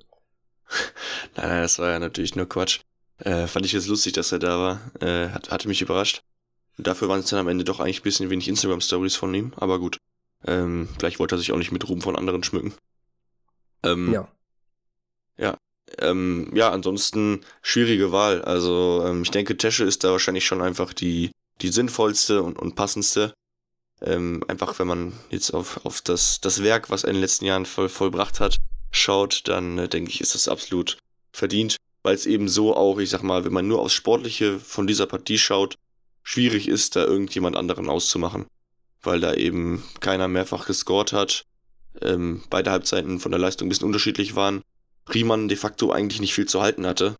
nein, 1.35 1.49
nein, 1.49 1.61
das 1.61 1.79
war 1.79 1.91
ja 1.91 1.99
natürlich 1.99 2.35
nur 2.35 2.47
Quatsch. 2.47 2.81
Äh, 3.19 3.47
fand 3.47 3.65
ich 3.65 3.73
jetzt 3.73 3.87
lustig, 3.87 4.13
dass 4.13 4.31
er 4.31 4.39
da 4.39 4.59
war. 4.59 4.81
Äh, 5.01 5.29
hat, 5.29 5.51
hatte 5.51 5.67
mich 5.67 5.81
überrascht. 5.81 6.23
Dafür 6.77 7.07
waren 7.07 7.19
es 7.19 7.29
dann 7.29 7.39
am 7.39 7.47
Ende 7.47 7.63
doch 7.63 7.79
eigentlich 7.79 8.01
ein 8.01 8.03
bisschen 8.03 8.29
wenig 8.29 8.47
Instagram-Stories 8.47 9.15
von 9.15 9.33
ihm, 9.33 9.53
aber 9.57 9.79
gut. 9.79 9.97
Ähm, 10.45 10.89
vielleicht 10.97 11.19
wollte 11.19 11.35
er 11.35 11.37
sich 11.37 11.51
auch 11.51 11.57
nicht 11.57 11.71
mit 11.71 11.87
Ruhm 11.87 12.01
von 12.01 12.15
anderen 12.15 12.43
schmücken. 12.43 12.73
Ähm, 13.83 14.11
ja. 14.11 14.27
Ja. 15.37 15.57
Ähm, 15.99 16.51
ja, 16.53 16.71
ansonsten 16.71 17.41
schwierige 17.61 18.11
Wahl. 18.11 18.41
Also 18.41 19.03
ähm, 19.05 19.21
ich 19.21 19.31
denke, 19.31 19.57
Tesche 19.57 19.83
ist 19.83 20.03
da 20.03 20.11
wahrscheinlich 20.11 20.45
schon 20.45 20.61
einfach 20.61 20.93
die, 20.93 21.31
die 21.61 21.69
sinnvollste 21.69 22.41
und, 22.41 22.57
und 22.57 22.75
passendste. 22.75 23.33
Ähm, 24.03 24.43
einfach 24.47 24.77
wenn 24.79 24.87
man 24.87 25.13
jetzt 25.29 25.53
auf, 25.53 25.85
auf 25.85 26.01
das, 26.01 26.41
das 26.41 26.61
Werk, 26.61 26.89
was 26.89 27.03
er 27.03 27.09
in 27.09 27.15
den 27.15 27.21
letzten 27.21 27.45
Jahren 27.45 27.65
voll, 27.65 27.89
vollbracht 27.89 28.39
hat, 28.39 28.57
schaut, 28.91 29.47
dann 29.47 29.77
äh, 29.77 29.87
denke 29.87 30.11
ich, 30.11 30.21
ist 30.21 30.35
das 30.35 30.47
absolut 30.47 30.97
verdient. 31.31 31.77
Weil 32.03 32.15
es 32.15 32.25
eben 32.25 32.49
so 32.49 32.75
auch, 32.75 32.99
ich 32.99 33.09
sag 33.09 33.23
mal, 33.23 33.45
wenn 33.45 33.53
man 33.53 33.67
nur 33.67 33.79
aufs 33.79 33.93
Sportliche 33.93 34.59
von 34.59 34.87
dieser 34.87 35.05
Partie 35.05 35.37
schaut, 35.37 35.75
schwierig 36.21 36.67
ist, 36.67 36.97
da 36.97 37.05
irgendjemand 37.05 37.55
anderen 37.55 37.89
auszumachen. 37.89 38.45
Weil 39.01 39.21
da 39.21 39.33
eben 39.33 39.83
keiner 40.01 40.27
mehrfach 40.27 40.65
gescored 40.65 41.13
hat, 41.13 41.45
ähm, 42.01 42.43
beide 42.49 42.71
Halbzeiten 42.71 43.19
von 43.19 43.31
der 43.31 43.39
Leistung 43.39 43.67
ein 43.67 43.69
bisschen 43.69 43.87
unterschiedlich 43.87 44.35
waren, 44.35 44.63
Riemann 45.13 45.47
de 45.47 45.57
facto 45.57 45.91
eigentlich 45.91 46.19
nicht 46.19 46.33
viel 46.33 46.47
zu 46.47 46.61
halten 46.61 46.85
hatte. 46.85 47.15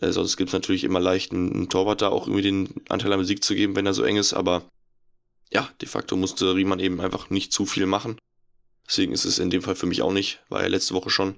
Äh, 0.00 0.12
sonst 0.12 0.36
gibt 0.36 0.50
es 0.50 0.54
natürlich 0.54 0.84
immer 0.84 1.00
leicht 1.00 1.32
einen, 1.32 1.52
einen 1.52 1.68
Torwart 1.68 2.02
da 2.02 2.08
auch 2.08 2.26
irgendwie 2.26 2.42
den 2.42 2.74
Anteil 2.88 3.12
am 3.12 3.24
Sieg 3.24 3.42
zu 3.42 3.54
geben, 3.54 3.74
wenn 3.74 3.86
er 3.86 3.94
so 3.94 4.02
eng 4.02 4.16
ist, 4.16 4.34
aber 4.34 4.62
ja, 5.52 5.68
de 5.80 5.88
facto 5.88 6.16
musste 6.16 6.54
Riemann 6.54 6.80
eben 6.80 7.00
einfach 7.00 7.30
nicht 7.30 7.52
zu 7.52 7.66
viel 7.66 7.86
machen. 7.86 8.18
Deswegen 8.86 9.12
ist 9.12 9.24
es 9.24 9.38
in 9.38 9.50
dem 9.50 9.62
Fall 9.62 9.76
für 9.76 9.86
mich 9.86 10.02
auch 10.02 10.12
nicht, 10.12 10.40
war 10.48 10.62
ja 10.62 10.68
letzte 10.68 10.94
Woche 10.94 11.10
schon 11.10 11.36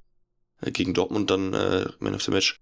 äh, 0.61 0.71
gegen 0.71 0.93
Dortmund 0.93 1.29
dann 1.29 1.53
äh, 1.53 1.85
Man 1.99 2.15
of 2.15 2.23
the 2.23 2.31
Match. 2.31 2.59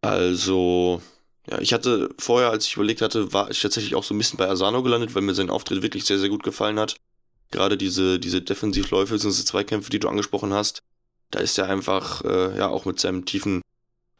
Also, 0.00 1.00
ja, 1.48 1.60
ich 1.60 1.72
hatte 1.72 2.10
vorher, 2.18 2.50
als 2.50 2.66
ich 2.66 2.74
überlegt 2.74 3.02
hatte, 3.02 3.32
war 3.32 3.50
ich 3.50 3.60
tatsächlich 3.60 3.94
auch 3.94 4.04
so 4.04 4.14
ein 4.14 4.18
bisschen 4.18 4.36
bei 4.36 4.48
Asano 4.48 4.82
gelandet, 4.82 5.14
weil 5.14 5.22
mir 5.22 5.34
sein 5.34 5.50
Auftritt 5.50 5.82
wirklich 5.82 6.04
sehr, 6.04 6.18
sehr 6.18 6.28
gut 6.28 6.42
gefallen 6.42 6.78
hat. 6.78 6.96
Gerade 7.50 7.76
diese, 7.76 8.18
diese 8.18 8.42
Defensivläufe, 8.42 9.14
diese 9.14 9.44
Zweikämpfe, 9.44 9.90
die 9.90 10.00
du 10.00 10.08
angesprochen 10.08 10.52
hast, 10.52 10.82
da 11.30 11.40
ist 11.40 11.58
er 11.58 11.68
einfach, 11.68 12.22
äh, 12.24 12.58
ja, 12.58 12.68
auch 12.68 12.84
mit 12.84 13.00
seinem 13.00 13.24
tiefen 13.24 13.62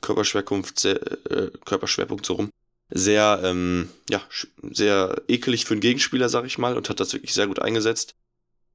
Körperschwerpunkt, 0.01 0.79
sehr, 0.79 1.01
äh, 1.31 1.51
Körperschwerpunkt 1.65 2.25
so 2.25 2.35
rum, 2.35 2.51
sehr, 2.95 3.41
ähm, 3.45 3.91
ja, 4.09 4.23
sehr 4.63 5.23
ekelig 5.29 5.67
für 5.67 5.75
einen 5.75 5.81
Gegenspieler, 5.83 6.29
sag 6.29 6.47
ich 6.47 6.57
mal, 6.57 6.77
und 6.77 6.89
hat 6.89 7.01
das 7.01 7.13
wirklich 7.13 7.35
sehr 7.35 7.47
gut 7.47 7.61
eingesetzt. 7.61 8.15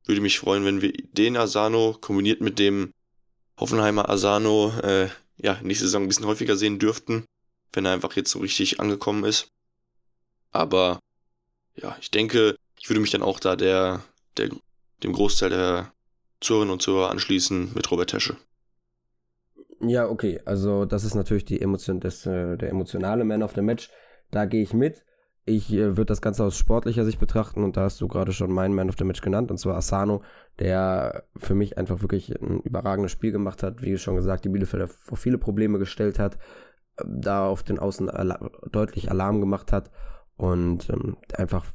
Würde 0.05 0.21
mich 0.21 0.39
freuen, 0.39 0.65
wenn 0.65 0.81
wir 0.81 0.93
den 1.13 1.37
Asano 1.37 1.97
kombiniert 1.99 2.41
mit 2.41 2.59
dem 2.59 2.91
Hoffenheimer 3.59 4.09
Asano, 4.09 4.73
äh, 4.83 5.09
ja, 5.37 5.57
nächste 5.63 5.85
Saison 5.85 6.03
ein 6.03 6.07
bisschen 6.07 6.25
häufiger 6.25 6.55
sehen 6.55 6.79
dürften 6.79 7.25
wenn 7.73 7.85
er 7.85 7.93
einfach 7.93 8.15
jetzt 8.15 8.31
so 8.31 8.39
richtig 8.39 8.79
angekommen 8.79 9.23
ist. 9.23 9.51
Aber 10.51 10.99
ja, 11.75 11.95
ich 12.01 12.11
denke, 12.11 12.55
ich 12.77 12.89
würde 12.89 12.99
mich 12.99 13.11
dann 13.11 13.21
auch 13.21 13.39
da 13.39 13.55
der, 13.55 14.01
der 14.37 14.49
dem 15.03 15.13
Großteil 15.13 15.49
der 15.49 15.93
Zuhörerinnen 16.41 16.73
und 16.73 16.81
Zuhörer 16.81 17.11
anschließen 17.11 17.73
mit 17.73 17.89
Robert 17.91 18.09
Tesche. 18.09 18.37
Ja, 19.81 20.09
okay, 20.09 20.41
also 20.45 20.85
das 20.85 21.03
ist 21.03 21.15
natürlich 21.15 21.45
die 21.45 21.61
Emotion, 21.61 21.99
das, 21.99 22.25
äh, 22.25 22.57
der 22.57 22.69
emotionale 22.69 23.23
Man 23.23 23.43
of 23.43 23.53
the 23.55 23.61
Match. 23.61 23.89
Da 24.31 24.45
gehe 24.45 24.61
ich 24.61 24.73
mit. 24.73 25.03
Ich 25.45 25.73
äh, 25.73 25.97
würde 25.97 26.05
das 26.05 26.21
Ganze 26.21 26.43
aus 26.43 26.57
sportlicher 26.57 27.05
Sicht 27.05 27.19
betrachten 27.19 27.63
und 27.63 27.75
da 27.75 27.81
hast 27.81 27.99
du 28.01 28.07
gerade 28.07 28.33
schon 28.33 28.51
meinen 28.51 28.75
Man 28.75 28.89
of 28.89 28.95
the 28.97 29.03
Match 29.03 29.21
genannt, 29.21 29.49
und 29.49 29.57
zwar 29.57 29.75
Asano, 29.75 30.21
der 30.59 31.23
für 31.35 31.55
mich 31.55 31.77
einfach 31.77 32.01
wirklich 32.01 32.39
ein 32.39 32.59
überragendes 32.61 33.11
Spiel 33.11 33.31
gemacht 33.31 33.63
hat, 33.63 33.81
wie 33.81 33.97
schon 33.97 34.15
gesagt, 34.15 34.45
die 34.45 34.49
Bielefelder 34.49 34.87
vor 34.87 35.17
viele 35.17 35.37
Probleme 35.37 35.79
gestellt 35.79 36.19
hat, 36.19 36.37
da 37.05 37.47
auf 37.47 37.63
den 37.63 37.79
Außen 37.79 38.09
Alarm, 38.09 38.51
deutlich 38.71 39.09
Alarm 39.09 39.39
gemacht 39.39 39.71
hat 39.71 39.89
und 40.37 40.89
ähm, 40.89 41.17
einfach 41.33 41.65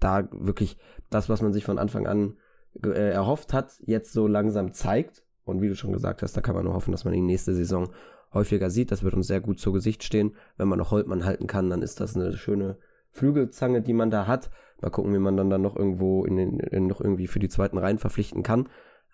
da 0.00 0.28
wirklich 0.32 0.76
das, 1.10 1.28
was 1.28 1.42
man 1.42 1.52
sich 1.52 1.64
von 1.64 1.78
Anfang 1.78 2.06
an 2.06 2.36
äh, 2.82 3.10
erhofft 3.10 3.52
hat, 3.52 3.74
jetzt 3.86 4.12
so 4.12 4.26
langsam 4.26 4.72
zeigt. 4.72 5.22
Und 5.44 5.60
wie 5.60 5.68
du 5.68 5.74
schon 5.74 5.92
gesagt 5.92 6.22
hast, 6.22 6.36
da 6.36 6.40
kann 6.40 6.54
man 6.54 6.64
nur 6.64 6.74
hoffen, 6.74 6.92
dass 6.92 7.04
man 7.04 7.14
ihn 7.14 7.26
nächste 7.26 7.54
Saison 7.54 7.90
häufiger 8.34 8.70
sieht. 8.70 8.90
Das 8.90 9.02
wird 9.02 9.14
uns 9.14 9.26
sehr 9.26 9.40
gut 9.40 9.60
zu 9.60 9.72
Gesicht 9.72 10.04
stehen. 10.04 10.36
Wenn 10.56 10.68
man 10.68 10.78
noch 10.78 10.90
Holtmann 10.90 11.24
halten 11.24 11.46
kann, 11.46 11.70
dann 11.70 11.82
ist 11.82 12.00
das 12.00 12.16
eine 12.16 12.36
schöne 12.36 12.78
Flügelzange, 13.10 13.82
die 13.82 13.92
man 13.92 14.10
da 14.10 14.26
hat. 14.26 14.50
Mal 14.80 14.90
gucken, 14.90 15.14
wie 15.14 15.18
man 15.18 15.36
dann, 15.36 15.50
dann 15.50 15.62
noch 15.62 15.76
irgendwo 15.76 16.24
in 16.24 16.36
den, 16.36 16.58
in 16.58 16.86
noch 16.86 17.00
irgendwie 17.00 17.28
für 17.28 17.38
die 17.38 17.48
zweiten 17.48 17.78
Reihen 17.78 17.98
verpflichten 17.98 18.42
kann. 18.42 18.68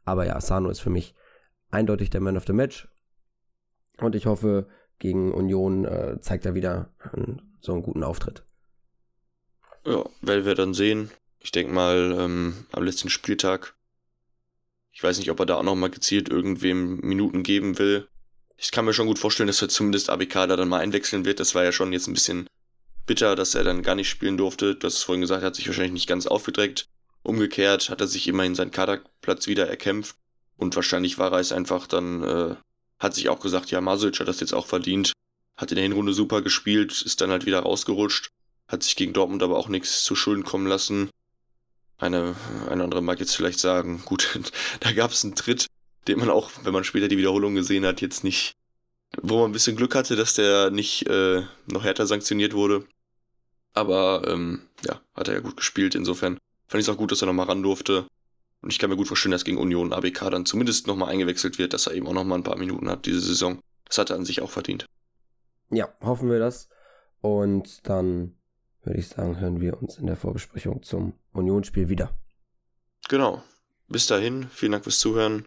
Aber 0.05 0.27
ja, 0.27 0.37
Asano 0.37 0.71
ist 0.71 0.81
für 0.81 0.91
mich 0.91 1.15
eindeutig 1.71 2.11
der 2.11 2.21
Man 2.21 2.37
of 2.37 2.47
the 2.47 2.53
Match. 2.53 2.89
Und 3.99 4.15
ich 4.15 4.27
hoffe, 4.27 4.69
gegen 4.99 5.33
Union 5.33 5.85
äh, 5.85 6.21
zeigt 6.21 6.47
er 6.47 6.55
wieder 6.55 6.95
einen, 7.13 7.57
so 7.61 7.73
einen 7.73 7.83
guten 7.83 8.03
Auftritt. 8.03 8.45
Ja, 9.85 10.05
werden 10.23 10.45
wir 10.45 10.55
dann 10.55 10.75
sehen. 10.75 11.11
Ich 11.41 11.53
denke 11.53 11.73
mal, 11.73 12.17
ähm, 12.19 12.55
am 12.73 12.83
letzten 12.83 13.11
Spieltag. 13.11 13.75
Ich 14.93 15.03
weiß 15.03 15.19
nicht, 15.19 15.31
ob 15.31 15.39
er 15.41 15.47
da 15.47 15.57
auch 15.57 15.63
nochmal 15.63 15.91
gezielt 15.91 16.29
irgendwem 16.29 16.99
Minuten 17.01 17.43
geben 17.43 17.79
will. 17.79 18.09
Ich 18.61 18.73
kann 18.73 18.85
mir 18.85 18.93
schon 18.93 19.07
gut 19.07 19.21
vorstellen, 19.21 19.47
dass 19.47 19.63
er 19.63 19.69
zumindest 19.69 20.11
ABK 20.11 20.33
da 20.33 20.57
dann 20.57 20.69
mal 20.69 20.81
einwechseln 20.81 21.25
wird. 21.25 21.39
Das 21.39 21.55
war 21.55 21.63
ja 21.63 21.71
schon 21.71 21.93
jetzt 21.93 22.09
ein 22.09 22.15
bisschen 22.15 22.49
bitter, 23.07 23.37
dass 23.37 23.55
er 23.55 23.63
dann 23.65 23.83
gar 23.83 23.95
nicht 23.95 24.09
spielen 24.09 24.37
durfte. 24.37 24.75
Du 24.75 24.87
hast 24.87 24.97
es 24.97 25.03
vorhin 25.05 25.21
gesagt, 25.21 25.43
er 25.43 25.47
hat 25.47 25.55
sich 25.55 25.69
wahrscheinlich 25.69 25.93
nicht 25.93 26.09
ganz 26.09 26.27
aufgedreckt. 26.27 26.87
Umgekehrt 27.23 27.89
hat 27.89 28.01
er 28.01 28.09
sich 28.09 28.27
immerhin 28.27 28.57
seinen 28.57 28.73
Kaderplatz 28.73 29.47
wieder 29.47 29.69
erkämpft. 29.69 30.17
Und 30.57 30.75
wahrscheinlich 30.75 31.19
war 31.19 31.33
er 31.33 31.39
es 31.39 31.53
einfach 31.53 31.87
dann 31.87 32.23
äh, 32.25 32.57
hat 32.99 33.15
sich 33.15 33.29
auch 33.29 33.41
gesagt, 33.41 33.71
ja, 33.71 33.81
Masic 33.81 34.19
hat 34.19 34.29
das 34.29 34.41
jetzt 34.41 34.55
auch 34.55 34.67
verdient. 34.67 35.13
Hat 35.57 35.71
in 35.71 35.77
der 35.77 35.85
Hinrunde 35.85 36.13
super 36.13 36.43
gespielt, 36.43 37.03
ist 37.03 37.21
dann 37.21 37.31
halt 37.31 37.47
wieder 37.47 37.61
rausgerutscht. 37.61 38.31
Hat 38.67 38.83
sich 38.83 38.97
gegen 38.97 39.13
Dortmund 39.13 39.43
aber 39.43 39.57
auch 39.57 39.69
nichts 39.69 40.05
zu 40.05 40.15
Schulden 40.15 40.45
kommen 40.45 40.67
lassen. 40.67 41.11
Eine, 41.97 42.37
eine 42.69 42.85
andere 42.85 43.03
mag 43.03 43.19
jetzt 43.19 43.35
vielleicht 43.35 43.61
sagen, 43.61 44.03
gut, 44.05 44.39
da 44.81 44.93
gab 44.93 45.13
es 45.13 45.25
einen 45.25 45.37
Tritt, 45.37 45.67
den 46.09 46.19
man 46.19 46.31
auch, 46.31 46.51
wenn 46.65 46.73
man 46.73 46.85
später 46.85 47.09
die 47.09 47.19
Wiederholung 47.19 47.55
gesehen 47.55 47.87
hat, 47.87 48.01
jetzt 48.01 48.25
nicht, 48.25 48.55
wo 49.21 49.41
man 49.41 49.51
ein 49.51 49.53
bisschen 49.53 49.77
Glück 49.77 49.95
hatte, 49.95 50.17
dass 50.17 50.35
der 50.35 50.71
nicht 50.71 51.07
äh, 51.07 51.43
noch 51.67 51.85
härter 51.85 52.07
sanktioniert 52.07 52.55
wurde. 52.55 52.85
Aber 53.75 54.27
ähm, 54.27 54.63
ja, 54.85 55.01
hat 55.15 55.29
er 55.29 55.35
ja 55.35 55.41
gut 55.41 55.57
gespielt, 55.57 55.95
insofern 55.95 56.39
fand 56.67 56.81
ich 56.81 56.89
es 56.89 56.95
auch 56.95 56.99
gut, 56.99 57.13
dass 57.13 57.23
er 57.23 57.27
nochmal 57.27 57.47
ran 57.47 57.63
durfte. 57.63 58.07
Und 58.61 58.73
ich 58.73 58.79
kann 58.79 58.91
mir 58.91 58.97
gut 58.97 59.07
vorstellen, 59.07 59.33
dass 59.33 59.45
gegen 59.45 59.59
Union 59.59 59.93
ABK 59.93 60.31
dann 60.31 60.47
zumindest 60.47 60.87
nochmal 60.87 61.11
eingewechselt 61.11 61.59
wird, 61.59 61.73
dass 61.73 61.87
er 61.87 61.95
eben 61.95 62.09
auch 62.09 62.13
nochmal 62.13 62.39
ein 62.39 62.45
paar 62.45 62.59
Minuten 62.59 62.91
hat 62.91 63.07
diese 63.07 63.21
Saison. 63.21 63.61
Das 63.85 63.99
hat 63.99 64.11
er 64.11 64.17
an 64.17 64.25
sich 64.25 64.43
auch 64.43 64.51
verdient. 64.51 64.87
Ja, 65.71 65.89
hoffen 66.01 66.31
wir 66.31 66.39
das. 66.39 66.69
Und 67.21 67.87
dann 67.89 68.37
würde 68.83 68.99
ich 68.99 69.09
sagen, 69.09 69.39
hören 69.39 69.61
wir 69.61 69.81
uns 69.81 69.99
in 69.99 70.07
der 70.07 70.17
Vorbesprechung 70.17 70.83
zum 70.83 71.15
Unionsspiel 71.33 71.89
wieder. 71.89 72.11
Genau. 73.09 73.43
Bis 73.87 74.07
dahin, 74.07 74.49
vielen 74.51 74.73
Dank 74.73 74.85
fürs 74.85 74.99
Zuhören. 74.99 75.47